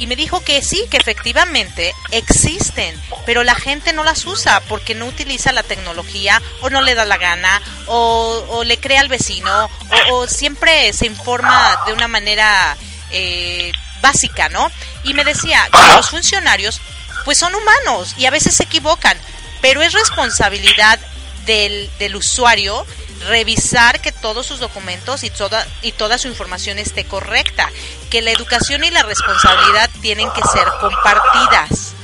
[0.00, 4.94] y me dijo que sí, que efectivamente existen, pero la gente no las usa porque
[4.94, 9.68] no utiliza la tecnología o no le da la gana o, le cree al vecino
[10.10, 12.76] o, siempre se informa de una manera
[13.10, 14.72] eh, básica, ¿no?
[15.04, 16.80] Y me decía que los funcionarios
[17.26, 19.18] pues son humanos y a veces se equivocan,
[19.60, 20.98] pero es responsabilidad
[21.44, 22.86] del, del usuario
[23.28, 27.70] revisar que todos sus documentos y toda, y toda su información esté correcta,
[28.10, 31.94] que la educación y la responsabilidad tienen que ser compartidas.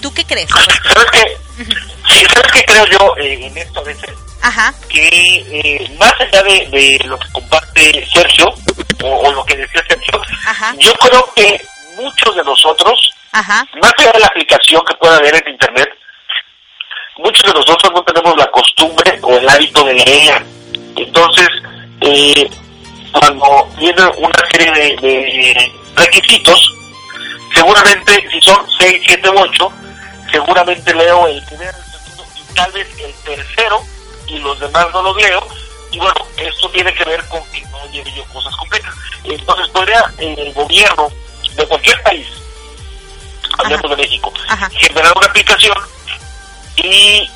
[0.00, 0.50] ¿Tú qué crees?
[0.50, 1.36] ¿Sabes qué?
[2.08, 4.10] ¿Sabes qué creo yo eh, en esto a veces?
[4.42, 4.74] Ajá.
[4.88, 8.52] Que eh, más allá de, lo que comparte Sergio,
[9.02, 10.20] o, lo que decía Sergio,
[10.78, 11.60] yo creo que
[11.96, 13.64] muchos de nosotros, Ajá.
[13.80, 15.88] más allá de la aplicación que pueda haber en Internet,
[17.18, 20.46] muchos de nosotros no tenemos la costumbre o el hábito de leer.
[20.96, 21.48] Entonces,
[22.00, 22.50] eh,
[23.12, 26.74] cuando viene una serie de, requisitos,
[27.54, 29.72] seguramente si son 6, 7 u 8,
[30.30, 33.80] seguramente leo el primero, el segundo y tal vez el tercero
[34.26, 35.46] y los demás no los leo.
[35.90, 38.94] Y bueno, esto tiene que ver con que no lleve yo cosas completas.
[39.24, 41.08] Entonces podría el gobierno
[41.54, 42.26] de cualquier país,
[43.58, 44.32] hablemos de México,
[44.72, 45.74] generar una aplicación
[46.76, 47.28] y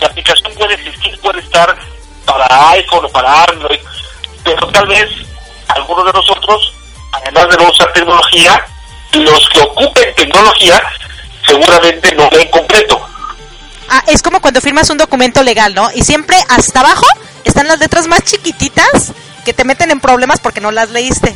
[0.00, 1.76] la aplicación puede existir, puede estar
[2.24, 3.80] para iPhone o para Android,
[4.42, 5.08] pero tal vez
[5.68, 6.72] algunos de nosotros,
[7.12, 8.66] además de no usar tecnología,
[9.12, 10.82] los que ocupen tecnología
[11.46, 13.06] seguramente no ven completo.
[13.88, 15.88] Ah, es como cuando firmas un documento legal, ¿no?
[15.94, 17.06] Y siempre hasta abajo
[17.44, 19.12] están las letras más chiquititas
[19.44, 21.34] que te meten en problemas porque no las leíste.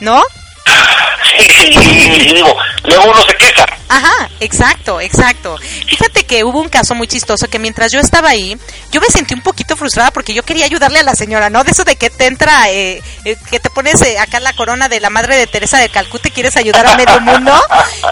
[0.00, 0.22] ¿No?
[1.38, 2.56] y digo,
[2.90, 3.66] luego uno se queja.
[3.88, 5.56] Ajá, exacto, exacto.
[5.88, 8.56] Fíjate que hubo un caso muy chistoso que mientras yo estaba ahí,
[8.92, 11.64] yo me sentí un poquito frustrada porque yo quería ayudarle a la señora, ¿no?
[11.64, 14.88] De eso de que te entra, eh, eh, que te pones eh, acá la corona
[14.88, 17.52] de la madre de Teresa de Calcuta y quieres ayudar a medio mundo.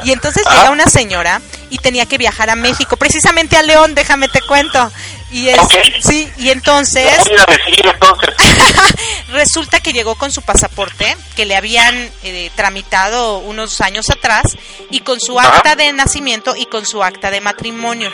[0.04, 4.28] Y entonces llega una señora y tenía que viajar a México, precisamente a León, déjame
[4.28, 4.90] te cuento.
[5.30, 5.60] Y es,
[6.00, 8.34] sí, y entonces, entonces.
[9.28, 14.56] resulta que llegó con su pasaporte que le habían eh, tramitado unos años atrás
[14.90, 18.10] y con su acta de nacimiento y con su acta de matrimonio.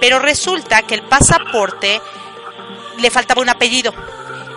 [0.00, 2.00] Pero resulta que el pasaporte
[2.98, 3.94] le faltaba un apellido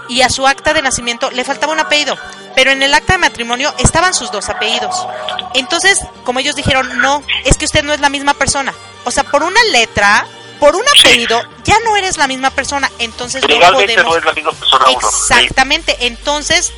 [0.07, 2.17] y a su acta de nacimiento le faltaba un apellido,
[2.58, 5.06] pero en el acta de matrimonio estaban sus dos apellidos.
[5.54, 8.74] Entonces, como ellos dijeron, no, es que usted no es la misma persona.
[9.04, 10.26] O sea, por una letra
[10.60, 14.06] por un apellido ya no eres la misma persona, entonces no podemos.
[14.06, 16.74] No es la misma persona Exactamente, entonces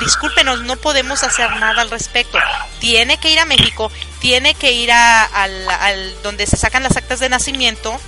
[0.00, 2.38] discúlpenos, no podemos hacer nada al respecto.
[2.78, 7.20] Tiene que ir a México, tiene que ir a, al, donde se sacan las actas
[7.20, 7.98] de nacimiento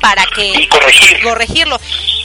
[0.00, 0.68] para que
[1.22, 1.78] corregirlo.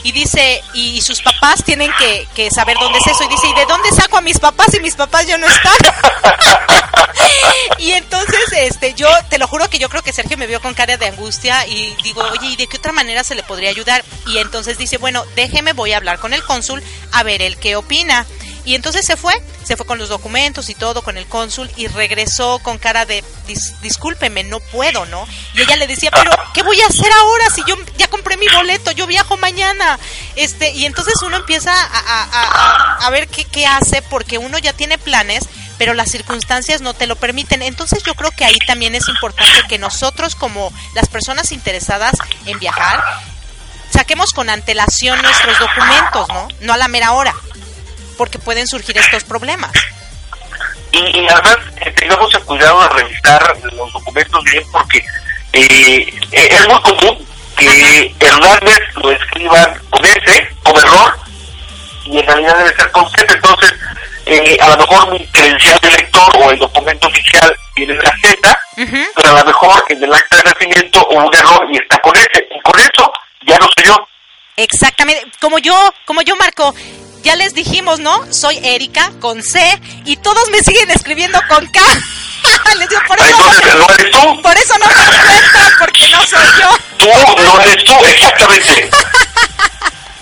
[0.04, 3.24] Y dice, y, sus papás tienen que, que, saber dónde es eso.
[3.24, 5.72] Y dice, ¿y de dónde saco a mis papás si mis papás ya no están?
[7.78, 10.74] y entonces, este, yo te lo juro que yo creo que Sergio me vio con
[10.74, 14.04] cara de angustia y digo, oye, ¿y de qué otra manera se le podría ayudar?
[14.26, 16.82] Y entonces dice, bueno, déjeme, voy a hablar con el cónsul
[17.12, 18.26] a ver el qué opina.
[18.64, 21.88] Y entonces se fue, se fue con los documentos y todo, con el cónsul, y
[21.88, 23.24] regresó con cara de,
[23.80, 25.26] discúlpeme, no puedo, ¿no?
[25.54, 28.46] Y ella le decía, pero ¿qué voy a hacer ahora si yo ya compré mi
[28.48, 29.98] boleto, yo viajo mañana?
[30.36, 35.44] Este, y entonces uno empieza a, ver qué, qué hace, porque uno ya tiene planes,
[35.76, 37.62] pero las circunstancias no te lo permiten.
[37.62, 42.14] Entonces yo creo que ahí también es importante que nosotros como las personas interesadas
[42.46, 43.02] en viajar
[43.92, 46.48] saquemos con antelación nuestros documentos, ¿no?
[46.60, 47.34] No a la mera hora,
[48.16, 49.72] porque pueden surgir estos problemas.
[50.92, 54.98] Y, además eh, tengamos el cuidado de revisar los documentos bien porque
[55.52, 61.18] eh, eh, es muy común que Hernández lo escriban con S, con error,
[62.04, 63.34] y en realidad debe ser con Z.
[63.34, 63.72] Entonces,
[64.26, 68.60] eh, a lo mejor mi credencial de lector o el documento oficial tiene la Z,
[69.14, 72.16] pero a lo mejor en el acta de nacimiento hubo un error y está con
[72.16, 72.48] S.
[72.50, 73.12] Y con eso
[73.46, 74.08] ya no soy yo.
[74.56, 76.74] Exactamente, como yo, como yo Marco,
[77.22, 78.20] ya les dijimos, ¿no?
[78.32, 79.60] Soy Erika con C
[80.04, 81.80] y todos me siguen escribiendo con K.
[82.78, 84.42] les digo, por eso, Entonces, no eres tú.
[84.42, 86.68] por eso no me encuentran, porque no soy yo.
[86.98, 88.90] Tú no eres tú, exactamente.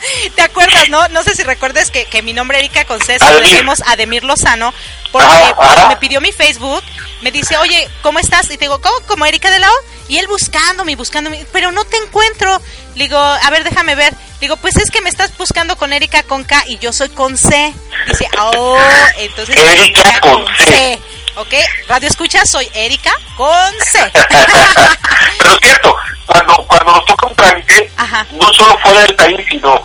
[0.35, 1.09] ¿Te acuerdas, no?
[1.09, 3.43] No sé si recuerdes que, que mi nombre Erika con C Ademir.
[3.43, 4.73] le decimos Ademir Lozano,
[5.13, 5.89] porque Ajá, cuando ajá.
[5.89, 6.83] me pidió mi Facebook,
[7.23, 8.47] me dice, oye, ¿cómo estás?
[8.47, 8.99] Y te digo, ¿cómo?
[9.07, 9.73] ¿Como Erika de Lao?
[10.09, 12.61] Y él buscándome, buscándome, pero no te encuentro.
[12.97, 14.13] Le digo, a ver, déjame ver.
[14.13, 17.11] Le digo, pues es que me estás buscando con Erika con K y yo soy
[17.11, 17.73] con C.
[18.07, 18.79] Dice, oh,
[19.19, 20.99] entonces Erika con C.
[21.41, 21.55] ¿Ok?
[21.89, 23.99] Radio escucha, soy Erika con C.
[25.39, 28.27] Pero es cierto, cuando, cuando nos toca un trámite, Ajá.
[28.33, 29.83] no solo fuera del país, sino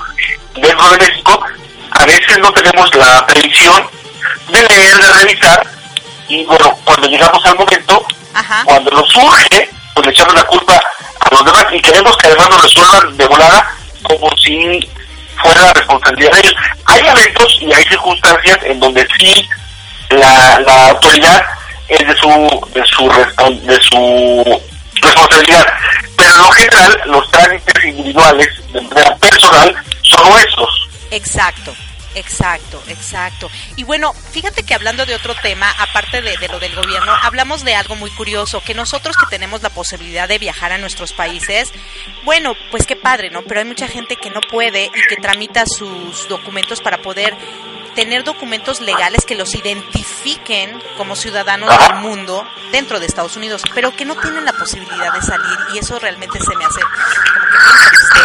[0.54, 1.46] dentro de México,
[1.92, 3.90] a veces no tenemos la previsión
[4.50, 5.66] de leer, de revisar,
[6.28, 8.62] y bueno, cuando llegamos al momento, Ajá.
[8.66, 10.74] cuando nos surge, pues le echamos la culpa
[11.22, 14.90] a los demás y queremos que además nos resuelvan de volada como si
[15.42, 16.56] fuera la responsabilidad de ellos.
[16.84, 19.48] Hay eventos y hay circunstancias en donde sí
[20.10, 21.44] la, la autoridad
[21.88, 22.28] es de su
[22.74, 23.08] de su
[23.64, 24.62] de su
[25.02, 25.66] responsabilidad,
[26.18, 28.82] pero en lo general los trámites individuales de
[29.20, 30.90] personal son nuestros.
[31.12, 31.76] Exacto,
[32.16, 33.50] exacto, exacto.
[33.76, 37.64] Y bueno, fíjate que hablando de otro tema, aparte de, de lo del gobierno, hablamos
[37.64, 41.72] de algo muy curioso, que nosotros que tenemos la posibilidad de viajar a nuestros países,
[42.24, 43.44] bueno, pues qué padre, ¿no?
[43.44, 47.36] Pero hay mucha gente que no puede y que tramita sus documentos para poder
[47.96, 53.96] tener documentos legales que los identifiquen como ciudadanos del mundo dentro de Estados Unidos, pero
[53.96, 57.58] que no tienen la posibilidad de salir y eso realmente se me hace como que
[57.90, 58.20] triste.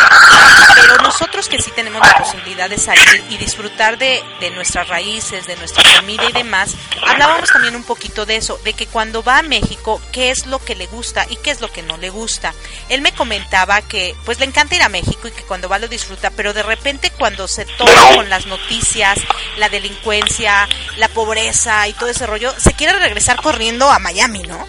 [0.75, 5.47] Pero nosotros que sí tenemos la posibilidad de salir y disfrutar de, de nuestras raíces,
[5.47, 6.75] de nuestra comida y demás,
[7.07, 10.59] hablábamos también un poquito de eso, de que cuando va a México, qué es lo
[10.59, 12.55] que le gusta y qué es lo que no le gusta.
[12.89, 15.89] Él me comentaba que pues le encanta ir a México y que cuando va lo
[15.89, 19.19] disfruta, pero de repente cuando se topa con las noticias,
[19.61, 24.67] la delincuencia, la pobreza y todo ese rollo, se quiere regresar corriendo a Miami, ¿no?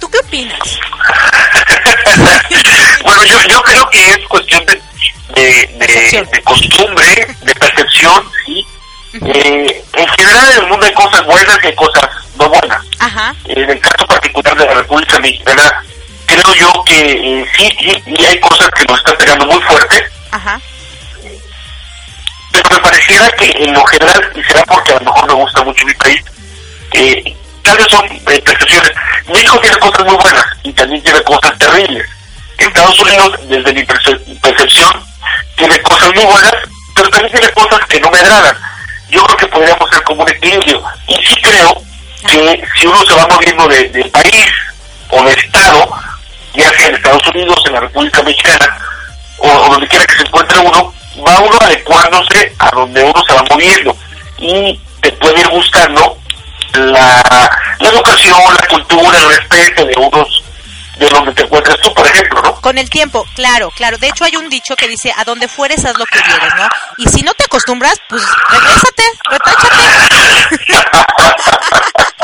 [0.00, 0.58] ¿Tú qué opinas?
[3.04, 4.80] Bueno, yo, yo creo que es cuestión de,
[5.34, 8.66] de, de- de costumbre, de percepción, ¿sí?
[9.14, 12.08] Eh, en general en el mundo hay cosas buenas y hay cosas
[12.38, 12.80] no buenas.
[12.98, 13.34] Ajá.
[13.44, 15.84] En el caso particular de la República Mexicana,
[16.26, 20.04] creo yo que eh, sí, sí, y hay cosas que nos están pegando muy fuerte,
[20.30, 20.60] Ajá.
[23.12, 25.94] Pareciera que en lo general, y será porque a lo mejor me gusta mucho mi
[25.94, 26.22] país,
[26.92, 28.92] eh, tal vez son eh, percepciones.
[29.28, 32.06] México tiene cosas muy buenas y también tiene cosas terribles.
[32.58, 35.04] Estados Unidos, desde mi perce- percepción,
[35.56, 36.54] tiene cosas muy buenas,
[36.94, 38.56] pero también tiene cosas que no me agradan.
[39.10, 40.82] Yo creo que podríamos ser como un equilibrio.
[41.08, 41.74] Y sí creo
[42.28, 44.50] que si uno se va moviendo de, de país
[45.10, 45.90] o de estado,
[46.54, 48.78] ya sea en Estados Unidos, en la República Mexicana,
[49.38, 53.34] o, o donde quiera que se encuentre uno, va uno adecuándose a donde uno se
[53.34, 53.96] va moviendo.
[54.38, 56.18] Y te puede ir gustando
[56.74, 60.42] la, la educación, la cultura, el respeto de unos,
[60.98, 62.54] de donde te encuentres tú, por ejemplo, ¿no?
[62.60, 63.98] Con el tiempo, claro, claro.
[63.98, 66.68] De hecho hay un dicho que dice, a donde fueres haz lo que vieres, ¿no?
[66.98, 69.82] Y si no te acostumbras, pues regrésate, retáchate.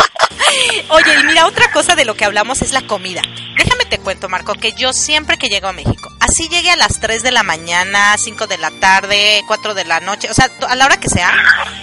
[0.88, 3.22] Oye, y mira, otra cosa de lo que hablamos es la comida.
[3.56, 7.00] Déjame te cuento, Marco, que yo siempre que llego a México, así llegue a las
[7.00, 10.74] 3 de la mañana, 5 de la tarde, 4 de la noche, o sea, a
[10.76, 11.32] la hora que sea,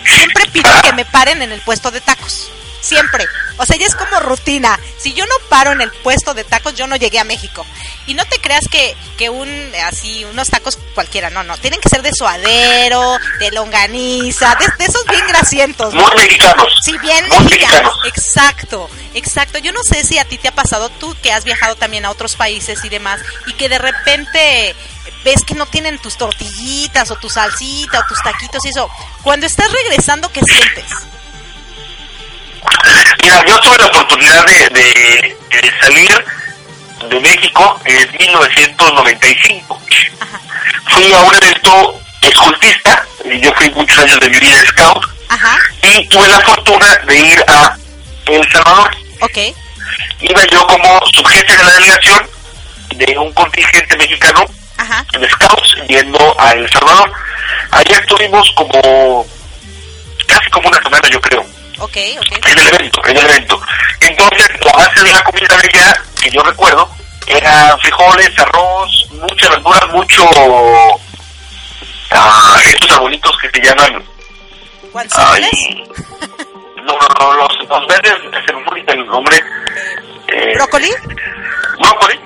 [0.06, 2.51] siempre pido que me paren en el puesto de tacos.
[2.86, 3.28] Siempre.
[3.58, 4.80] O sea, ya es como rutina.
[4.98, 7.65] Si yo no paro en el puesto de tacos, yo no llegué a México.
[8.08, 9.50] Y no te creas que, que un,
[9.88, 11.58] así, unos tacos cualquiera, no, no.
[11.58, 15.93] Tienen que ser de suadero, de longaniza, de, de esos bien grasientos.
[15.93, 16.02] ¿no?
[16.08, 16.67] Muy mexicanos.
[16.84, 17.50] Sí, bien Muy mexicanos.
[17.50, 17.98] mexicanos.
[18.06, 19.58] Exacto, exacto.
[19.60, 22.12] Yo no sé si a ti te ha pasado, tú que has viajado también a
[22.12, 24.76] otros países y demás, y que de repente
[25.24, 28.90] ves que no tienen tus tortillitas o tu salsita o tus taquitos y eso.
[29.23, 30.86] Cuando estás regresando, ¿qué sientes?
[33.24, 36.26] Mira, yo tuve la oportunidad de, de- de salir
[37.10, 39.82] de México en 1995.
[40.90, 45.06] Fui a un evento escultista, y yo fui muchos años de mi vida scout,
[45.84, 47.76] y tuve la fortuna de ir a
[48.28, 48.96] El Salvador.
[49.22, 49.38] Ok.
[50.22, 52.30] Iba yo como subjefe de la delegación
[52.96, 54.46] de un contingente mexicano
[55.13, 57.12] en Scouts yendo a El Salvador.
[57.72, 59.26] Allá estuvimos como
[60.28, 61.46] casi como una semana yo creo.
[61.80, 62.46] Ok, ok.
[62.48, 63.62] En el evento, en el evento.
[64.02, 66.90] Entonces la base de la comida de allá, que yo recuerdo,
[67.28, 70.30] era frijoles, arroz, mucha verdura, mucho...
[72.12, 74.04] Ah, estos arbolitos que se llaman...
[75.12, 75.84] Ay,
[76.78, 78.13] no, no, no, los, los verdes,
[78.46, 79.44] se me olvida el nombre.
[80.28, 80.92] Eh, ¿Brócoli?
[81.80, 82.19] Brócoli.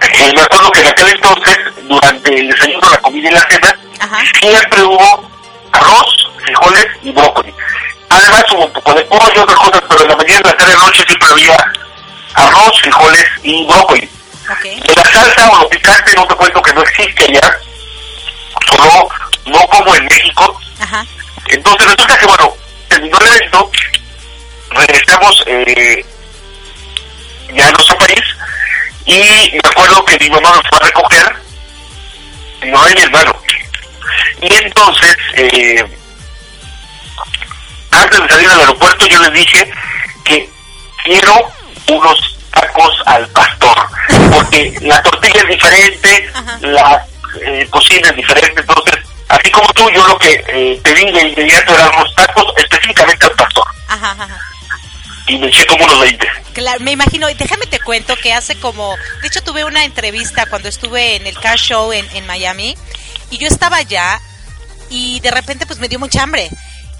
[0.00, 1.58] Eh, me acuerdo que en aquel entonces,
[1.88, 3.78] durante el desayuno, la comida y la cena,
[4.40, 5.30] siempre hubo
[5.72, 7.54] arroz, frijoles y brócoli.
[8.12, 10.84] Además hubo un poco de pollo, otras cosas, pero en la mañana, la tarde, la
[10.84, 11.72] noche siempre había
[12.34, 14.08] arroz, frijoles y brócoli.
[14.62, 17.58] De la salsa o lo picante no te cuento que no existe allá,
[18.68, 19.08] solo
[19.46, 20.60] no como en México.
[21.48, 22.54] Entonces resulta que, bueno,
[22.88, 23.70] terminó el evento,
[24.70, 26.04] regresamos eh,
[27.54, 28.22] ya a nuestro país
[29.06, 31.36] y me acuerdo que mi mamá nos fue a recoger,
[32.60, 33.36] mi mamá y mi hermano.
[34.42, 36.01] Y entonces, eh,
[37.92, 39.70] antes de salir al aeropuerto yo les dije
[40.24, 40.48] que
[41.04, 41.52] quiero
[41.88, 43.76] unos tacos al pastor,
[44.32, 47.06] porque la tortilla es diferente, la
[47.44, 51.74] eh, cocina es diferente, entonces, así como tú, yo lo que eh, pedí de inmediato
[51.74, 53.64] eran unos tacos específicamente al pastor.
[55.28, 56.28] Y me eché como unos 20.
[56.52, 60.46] Claro, me imagino, y déjame te cuento que hace como, de hecho tuve una entrevista
[60.46, 62.76] cuando estuve en el Car Show en, en Miami,
[63.30, 64.20] y yo estaba allá,
[64.90, 66.50] y de repente pues me dio mucha hambre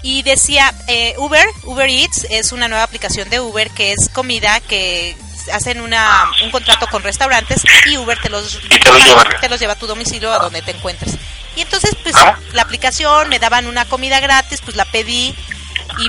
[0.03, 4.59] y decía eh, Uber, Uber Eats es una nueva aplicación de Uber que es comida
[4.59, 5.15] que
[5.51, 9.73] hacen una, un contrato con restaurantes y Uber te los, te los, lleva.
[9.73, 11.15] a tu domicilio a donde te encuentres.
[11.55, 12.37] Y entonces, pues, ah.
[12.53, 15.35] la aplicación, me daban una comida gratis, pues la pedí
[15.97, 16.07] y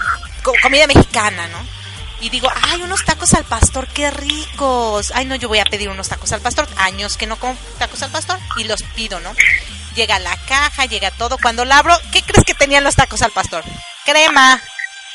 [0.63, 1.59] comida mexicana, ¿no?
[2.21, 5.13] Y digo, ay, unos tacos al pastor, qué ricos.
[5.15, 6.67] Ay, no, yo voy a pedir unos tacos al pastor.
[6.77, 9.35] Años que no como tacos al pastor y los pido, ¿no?
[9.95, 11.39] Llega la caja, llega todo.
[11.39, 13.63] Cuando la abro, ¿qué crees que tenían los tacos al pastor?
[14.05, 14.61] Crema.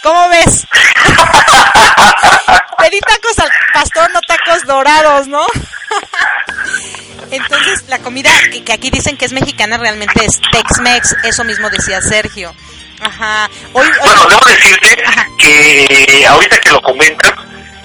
[0.02, 0.66] ¿Cómo ves?
[2.78, 5.46] Pedí tacos al pastor, no tacos dorados, ¿no?
[7.32, 8.32] Entonces, la comida
[8.66, 12.56] que, aquí dicen que es mexicana realmente es Tex-Mex, eso mismo decía Sergio.
[13.02, 13.50] Ajá.
[13.74, 15.04] Hoy, Bueno, debo decirte
[15.38, 17.34] que ahorita que lo comentas,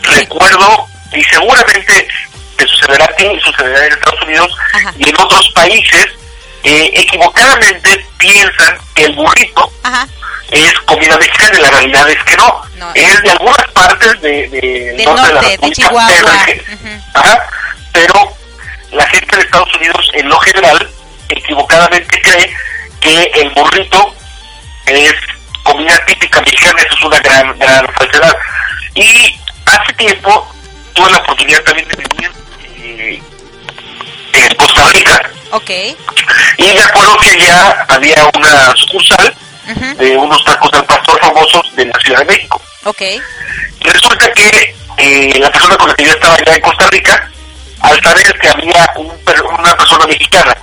[0.02, 2.08] recuerdo y seguramente
[2.56, 4.56] te sucederá aquí, sucederá en Estados Unidos
[4.98, 6.06] y en otros países
[6.64, 9.70] eh, equivocadamente piensan que el burrito
[10.50, 12.62] es comida mexicana y la realidad es que no.
[12.94, 16.46] Es de algunas partes de, de, norte, de, Chihuahua.
[17.92, 18.36] pero
[18.92, 20.90] la gente de Estados Unidos en lo general
[21.28, 22.54] equivocadamente cree
[23.00, 24.14] que el burrito
[24.86, 25.14] es
[25.62, 28.36] comida típica mexicana, eso es una gran, gran falsedad.
[28.94, 30.54] Y hace tiempo
[30.94, 32.32] tuve la oportunidad también de vivir
[32.78, 33.22] eh,
[34.34, 35.70] en Costa Rica Ok.
[36.58, 39.32] Y me acuerdo que ya había una sucursal
[39.96, 42.60] de unos tacos al pastor famosos de la Ciudad de México.
[42.84, 43.02] Ok.
[43.80, 47.30] Resulta que eh, la persona con la que yo estaba allá en Costa Rica,
[47.82, 49.12] al saber que había un,
[49.60, 50.56] una persona mexicana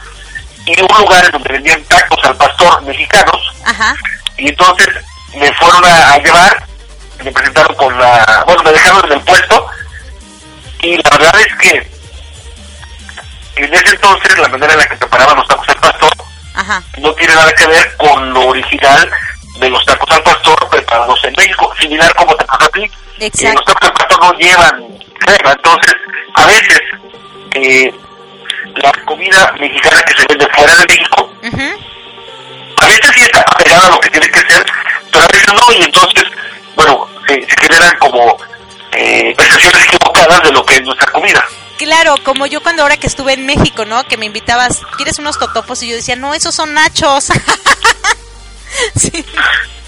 [0.65, 3.53] y un lugar donde vendían tacos al pastor mexicanos,
[4.37, 4.89] y entonces
[5.35, 6.67] me fueron a, a llevar,
[7.23, 9.67] me presentaron con la, bueno, me dejaron en el puesto,
[10.81, 11.90] y la verdad es que
[13.55, 16.09] en ese entonces la manera en la que preparaban los tacos al pastor
[16.97, 19.09] no tiene nada que ver con lo original
[19.59, 22.91] de los tacos al pastor preparados en México, similar como te pasa a ti.
[23.19, 25.95] Eh, los tacos al pastor no llevan crema, entonces
[26.35, 26.81] a veces
[27.53, 27.93] eh,
[28.75, 31.29] la comida mexicana que se vende fuera de México,
[32.77, 34.65] a veces sí está apegada a lo que tiene que ser,
[35.11, 36.23] pero a veces no, y entonces,
[36.75, 38.37] bueno, se, generan como
[38.91, 41.43] eh, percepciones equivocadas de lo que es nuestra comida.
[41.77, 44.03] Claro, como yo cuando ahora que estuve en México, ¿no?
[44.05, 45.81] Que me invitabas, ¿quieres unos totopos?
[45.81, 47.25] Y yo decía, no, esos son nachos.
[48.95, 49.25] sí.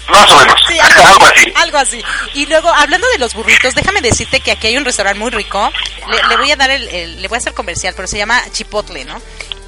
[0.08, 1.52] Más o menos, algo, así.
[1.54, 2.04] Algo así.
[2.34, 5.70] Y luego, hablando de los burritos, déjame decirte que aquí hay un restaurante muy rico.
[6.28, 9.20] Le, voy a dar el, le voy a hacer comercial, pero se llama Chipotle, ¿no?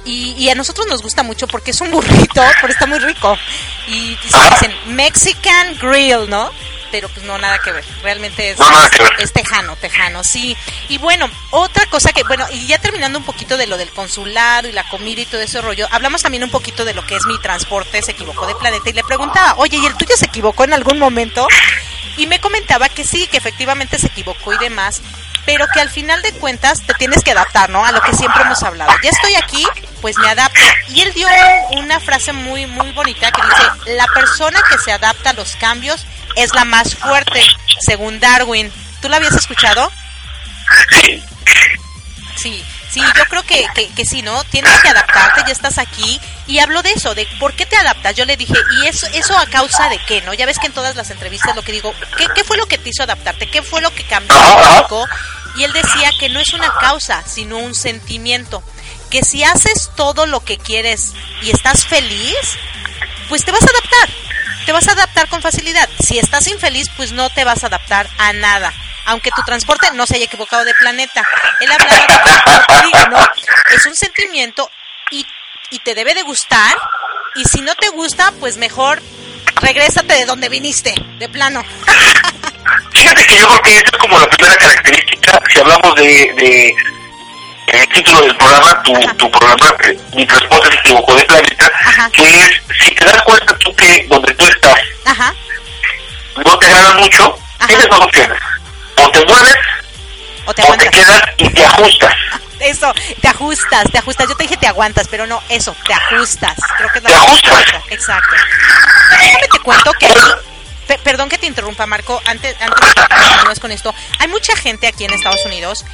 [0.05, 3.37] Y, y, a nosotros nos gusta mucho porque es un burrito, pero está muy rico.
[3.87, 6.51] Y, dicen Mexican Grill, ¿no?
[6.91, 7.83] Pero pues no, nada que ver.
[8.01, 8.51] Realmente
[9.19, 10.55] es, tejano, tejano, sí.
[10.89, 14.67] Y bueno, otra cosa que, bueno, y ya terminando un poquito de lo del consulado
[14.67, 17.25] y la comida y todo ese rollo, hablamos también un poquito de lo que es
[17.25, 20.63] mi transporte, se equivocó de planeta y le preguntaba, oye, ¿y el tuyo se equivocó
[20.63, 21.47] en algún momento?
[22.17, 25.01] Y me comentaba que sí, que efectivamente se equivocó y demás,
[25.47, 27.85] pero que al final de cuentas te tienes que adaptar, ¿no?
[27.85, 28.91] A lo que siempre hemos hablado.
[29.01, 29.65] Ya estoy aquí,
[30.01, 30.61] pues me adapto.
[30.89, 31.25] Y él dio
[31.71, 36.05] una frase muy, muy bonita que dice, la persona que se adapta a los cambios
[36.35, 37.41] es la más fuerte,
[37.79, 38.69] según Darwin.
[39.01, 39.89] ¿Tú la habías escuchado?
[42.35, 42.61] Sí.
[42.89, 43.01] Sí.
[43.01, 44.43] Yo creo que, que, que, sí, ¿no?
[44.45, 46.19] Tienes que adaptarte, ya estás aquí.
[46.47, 48.15] Y hablo de eso, de por qué te adaptas.
[48.15, 50.33] Yo le dije, ¿y eso, eso a causa de qué, no?
[50.33, 52.77] Ya ves que en todas las entrevistas lo que digo, ¿qué, qué fue lo que
[52.77, 53.49] te hizo adaptarte?
[53.49, 54.37] ¿Qué fue lo que cambió
[55.57, 58.63] Y él decía que no es una causa, sino un sentimiento.
[59.09, 62.57] Que si haces todo lo que quieres y estás feliz,
[63.29, 64.09] pues te vas a adaptar.
[64.65, 65.89] Te vas a adaptar con facilidad.
[66.03, 68.73] Si estás infeliz, pues no te vas a adaptar a nada
[69.07, 71.23] aunque tu transporte no se haya equivocado de planeta.
[71.61, 72.05] Él hablaba
[72.83, 73.17] de ¿no?
[73.73, 74.69] Es un sentimiento
[75.11, 75.25] y,
[75.71, 76.77] y te debe de gustar,
[77.35, 79.01] y si no te gusta, pues mejor
[79.61, 81.63] regrésate de donde viniste, de plano.
[82.91, 86.75] Fíjate que yo creo que esa es como la primera característica, si hablamos de, de
[87.67, 91.71] el título del programa, tu, tu programa, eh, Mi transporte se equivocó de planeta,
[92.13, 94.79] que es, si te das cuenta tú que donde tú estás
[96.43, 97.37] no te agrada mucho,
[97.67, 98.39] tienes dos opciones
[98.95, 99.55] o te mueves
[100.45, 102.15] o te, quedas y te ajustas.
[102.59, 104.29] Eso, te ajustas, te ajustas.
[104.29, 106.55] Yo te dije te aguantas, pero no, eso, te ajustas.
[106.77, 107.83] Creo que es la te ajustas.
[107.89, 108.35] Exacto.
[109.11, 110.13] Déjame te cuento que
[111.03, 113.93] perdón que te interrumpa, Marco, antes, antes de que continúes con esto.
[114.19, 115.85] Hay mucha gente aquí en Estados Unidos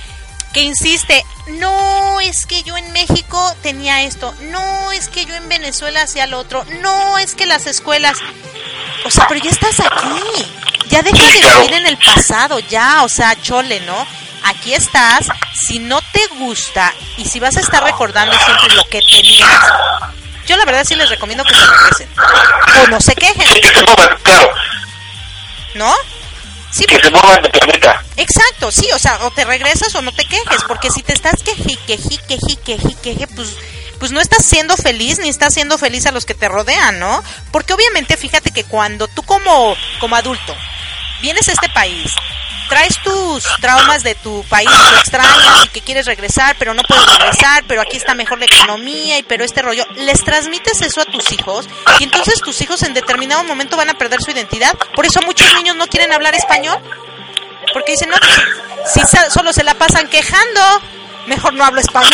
[0.54, 5.50] que insiste, no es que yo en México tenía esto, no es que yo en
[5.50, 8.20] Venezuela hacía lo otro, no es que las escuelas,
[9.04, 10.46] o sea, pero ya estás aquí,
[10.90, 14.08] ya deja de vivir en el pasado, ya, o sea, chole, ¿no?
[14.46, 15.28] Aquí estás,
[15.68, 19.60] si no te gusta y si vas a estar recordando siempre lo que tenías,
[20.46, 22.10] yo la verdad sí les recomiendo que se regresen.
[22.84, 23.48] O no se quejen.
[24.24, 24.52] claro.
[25.76, 25.96] ¿No?
[26.74, 28.04] Sí, que se muevan de planeta.
[28.18, 31.44] Exacto, sí, o sea, o te regresas o no te quejes, porque si te estás
[31.44, 33.56] queje, queje, queje, queje, queje, pues
[34.00, 37.24] pues no estás siendo feliz ni estás siendo feliz a los que te rodean, ¿no?
[37.52, 40.54] Porque obviamente fíjate que cuando tú como, como adulto
[41.22, 42.12] vienes a este país,
[42.70, 47.06] traes tus traumas de tu país que extrañas y que quieres regresar, pero no puedes
[47.06, 51.06] regresar, pero aquí está mejor la economía y pero este rollo, les transmites eso a
[51.06, 51.68] tus hijos
[52.00, 54.78] y entonces tus hijos en determinado momento van a perder su identidad.
[54.96, 56.80] Por eso muchos niños no quieren hablar español,
[57.74, 58.18] porque dicen, no,
[58.86, 59.02] si
[59.32, 60.62] solo se la pasan quejando,
[61.28, 62.14] mejor no hablo español.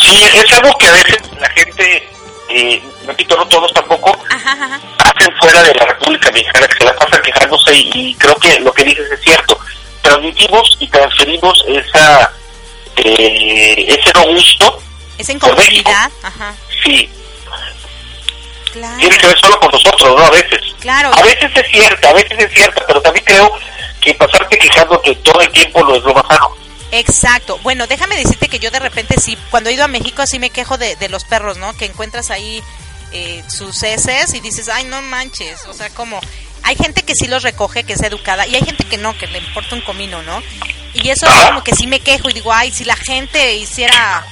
[0.00, 2.08] Sí, es algo que a veces la gente,
[2.50, 7.22] eh, repito, no todos tampoco, hacen fuera de la República Mexicana, que se la pasan
[7.22, 9.58] quejándose y, creo que lo que dices es cierto.
[10.02, 12.32] Transmitimos y transferimos esa
[12.96, 14.78] eh, ese no gusto.
[15.18, 16.10] Esa inconformidad.
[16.22, 16.54] Ajá.
[16.84, 17.08] Sí.
[18.72, 18.98] Claro.
[18.98, 20.26] Tiene que ver solo con nosotros, ¿no?
[20.26, 20.60] A veces.
[20.80, 21.10] Claro.
[21.14, 23.52] A veces es cierta, a veces es cierta, pero también creo
[24.00, 26.50] que pasarte quejándote todo el tiempo no es lo más sano.
[26.92, 27.58] Exacto.
[27.62, 30.50] Bueno, déjame decirte que yo de repente sí, cuando he ido a México así me
[30.50, 31.76] quejo de, de los perros, ¿no?
[31.76, 32.62] Que encuentras ahí
[33.12, 35.64] eh, sus heces y dices, ay, no manches.
[35.66, 36.20] O sea, como
[36.62, 39.26] hay gente que sí los recoge, que es educada, y hay gente que no, que
[39.26, 40.42] le importa un comino, ¿no?
[40.94, 44.24] Y eso como que sí me quejo y digo, ay, si la gente hiciera,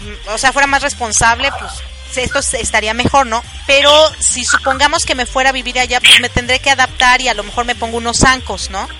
[0.00, 1.72] mm, o sea, fuera más responsable, pues
[2.16, 3.42] esto estaría mejor, ¿no?
[3.66, 7.28] Pero si supongamos que me fuera a vivir allá, pues me tendré que adaptar y
[7.28, 8.88] a lo mejor me pongo unos zancos, ¿no?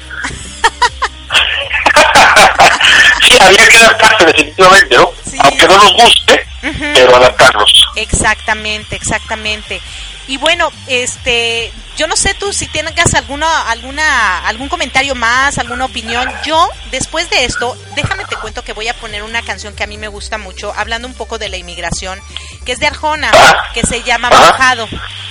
[3.21, 5.13] sí, había que adaptarse definitivamente, ¿no?
[5.41, 7.73] Aunque no nos guste, pero adaptarnos.
[7.97, 9.81] Exactamente, exactamente.
[10.29, 15.87] Y bueno, este, yo no sé tú si tengas alguna, alguna, algún comentario más, alguna
[15.87, 16.31] opinión.
[16.45, 19.87] Yo, después de esto, déjame te cuento que voy a poner una canción que a
[19.87, 22.21] mí me gusta mucho, hablando un poco de la inmigración,
[22.67, 23.31] que es de Arjona,
[23.73, 24.87] que se llama Mojado.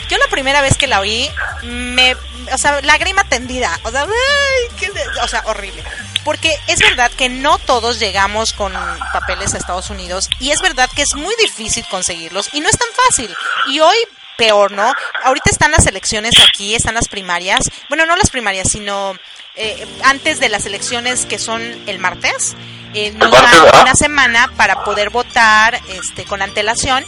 [0.10, 1.30] Yo la primera vez que la oí,
[1.64, 2.16] me,
[2.52, 4.90] o sea, lágrima tendida, o sea, ay,
[5.22, 5.84] o sea, horrible.
[6.24, 8.74] Porque es verdad que no todos llegamos con
[9.14, 12.78] papeles a Estados Unidos y es verdad que es muy difícil conseguirlos y no es
[12.78, 13.34] tan fácil.
[13.70, 13.96] Y hoy
[14.38, 14.94] peor, ¿no?
[15.24, 19.18] Ahorita están las elecciones aquí, están las primarias, bueno, no las primarias, sino
[19.56, 22.56] eh, antes de las elecciones que son el martes,
[22.94, 27.04] eh, nos dan una semana para poder votar este, con antelación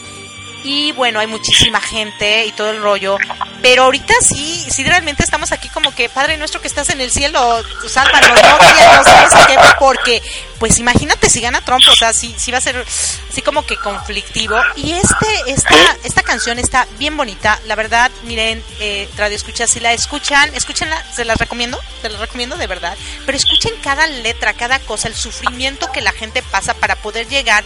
[0.64, 3.18] y bueno, hay muchísima gente y todo el rollo.
[3.62, 7.12] Pero ahorita sí, sí realmente estamos aquí como que, Padre nuestro que estás en el
[7.12, 10.22] cielo, sálvanos, no, sabes qué, porque,
[10.60, 12.86] pues imagínate si gana Trump, o sea, sí, sí va a ser
[13.30, 14.58] así como que conflictivo.
[14.76, 19.80] Y este, esta, esta canción está bien bonita, la verdad, miren, eh, Radio Escucha, si
[19.80, 24.54] la escuchan, escúchenla, se las recomiendo, se las recomiendo de verdad, pero escuchen cada letra,
[24.54, 27.64] cada cosa, el sufrimiento que la gente pasa para poder llegar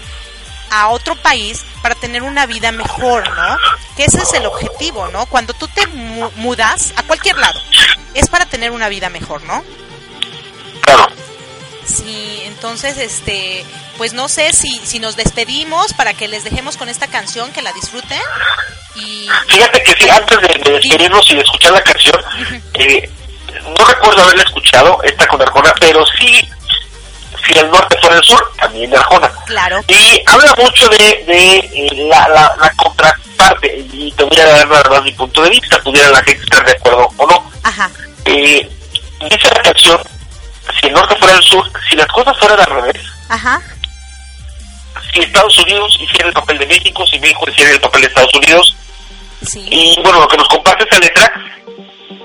[0.69, 3.57] a otro país para tener una vida mejor, ¿no?
[3.95, 5.25] Que ese es el objetivo, ¿no?
[5.25, 7.59] Cuando tú te mudas a cualquier lado,
[8.13, 9.63] es para tener una vida mejor, ¿no?
[10.81, 11.07] Claro.
[11.85, 13.65] Sí, entonces, este,
[13.97, 17.61] pues no sé si, si nos despedimos para que les dejemos con esta canción, que
[17.61, 18.21] la disfruten.
[18.95, 19.27] Y...
[19.49, 22.15] Fíjate que sí, antes de, despedirnos y de escuchar la canción,
[22.75, 23.09] eh,
[23.77, 26.49] no recuerdo haberla escuchado, esta con Arjona, pero sí
[27.45, 29.29] si el norte fuera el sur, también de Arjona.
[29.45, 29.81] Claro.
[29.87, 34.67] Y habla mucho de, de eh, la, la, la, contraparte, y te voy a dar
[34.67, 37.51] nada más mi punto de vista, pudiera la gente estar de acuerdo o no.
[37.63, 37.89] Ajá.
[38.25, 38.69] Eh,
[39.29, 39.99] dice la canción,
[40.79, 43.61] si el norte fuera el sur, si las cosas fueran al revés, Ajá.
[45.13, 48.33] si Estados Unidos hiciera el papel de México, si México hiciera el papel de Estados
[48.35, 48.75] Unidos,
[49.45, 49.65] Sí.
[49.69, 51.29] y bueno, lo que nos comparte esa letra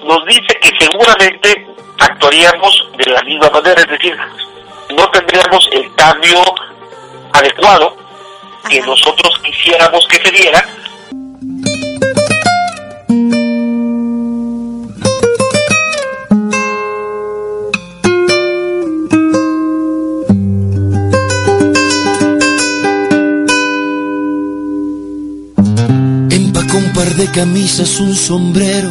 [0.05, 1.67] nos dice que seguramente
[1.99, 4.17] actuaríamos de la misma manera, es decir,
[4.97, 6.39] no tendríamos el cambio
[7.33, 7.97] adecuado
[8.69, 10.65] que nosotros quisiéramos que se diera.
[26.31, 28.91] Empacó un par de camisas, un sombrero,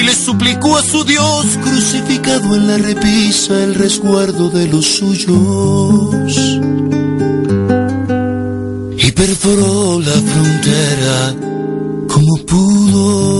[0.00, 6.34] y le suplicó a su Dios crucificado en la repisa el resguardo de los suyos.
[8.96, 11.34] Y perforó la frontera
[12.08, 13.39] como pudo.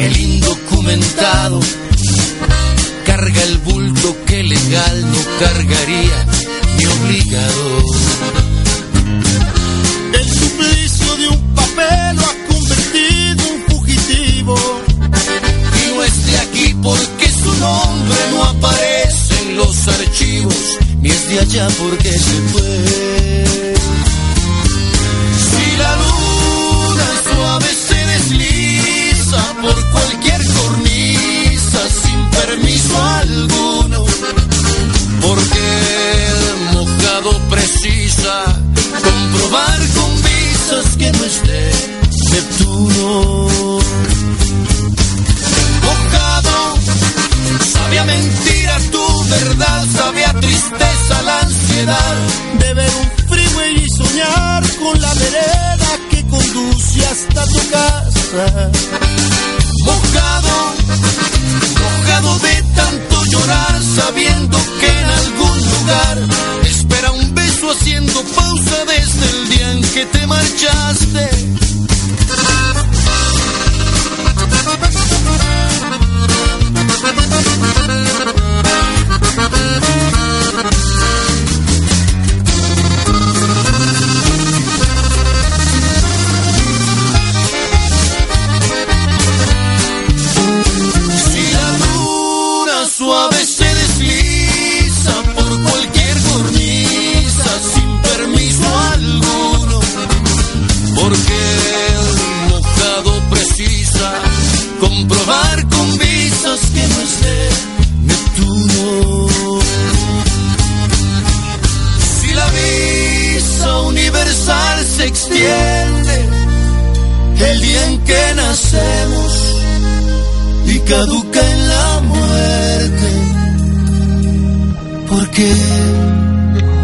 [0.00, 1.60] El indocumentado,
[3.04, 6.26] carga el bulto que legal no cargaría
[6.76, 7.82] ni obligado.
[10.12, 14.56] El suplicio de un papel lo ha convertido en fugitivo.
[15.82, 21.28] Y no es de aquí porque su nombre no aparece en los archivos, ni es
[21.28, 23.75] de allá porque se fue.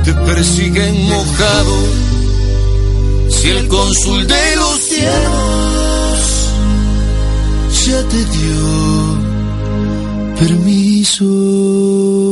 [0.04, 1.76] Te persiguen mojado
[3.30, 5.72] si el cónsul de los cielos
[7.86, 9.22] ya te dio
[10.38, 12.31] permiso.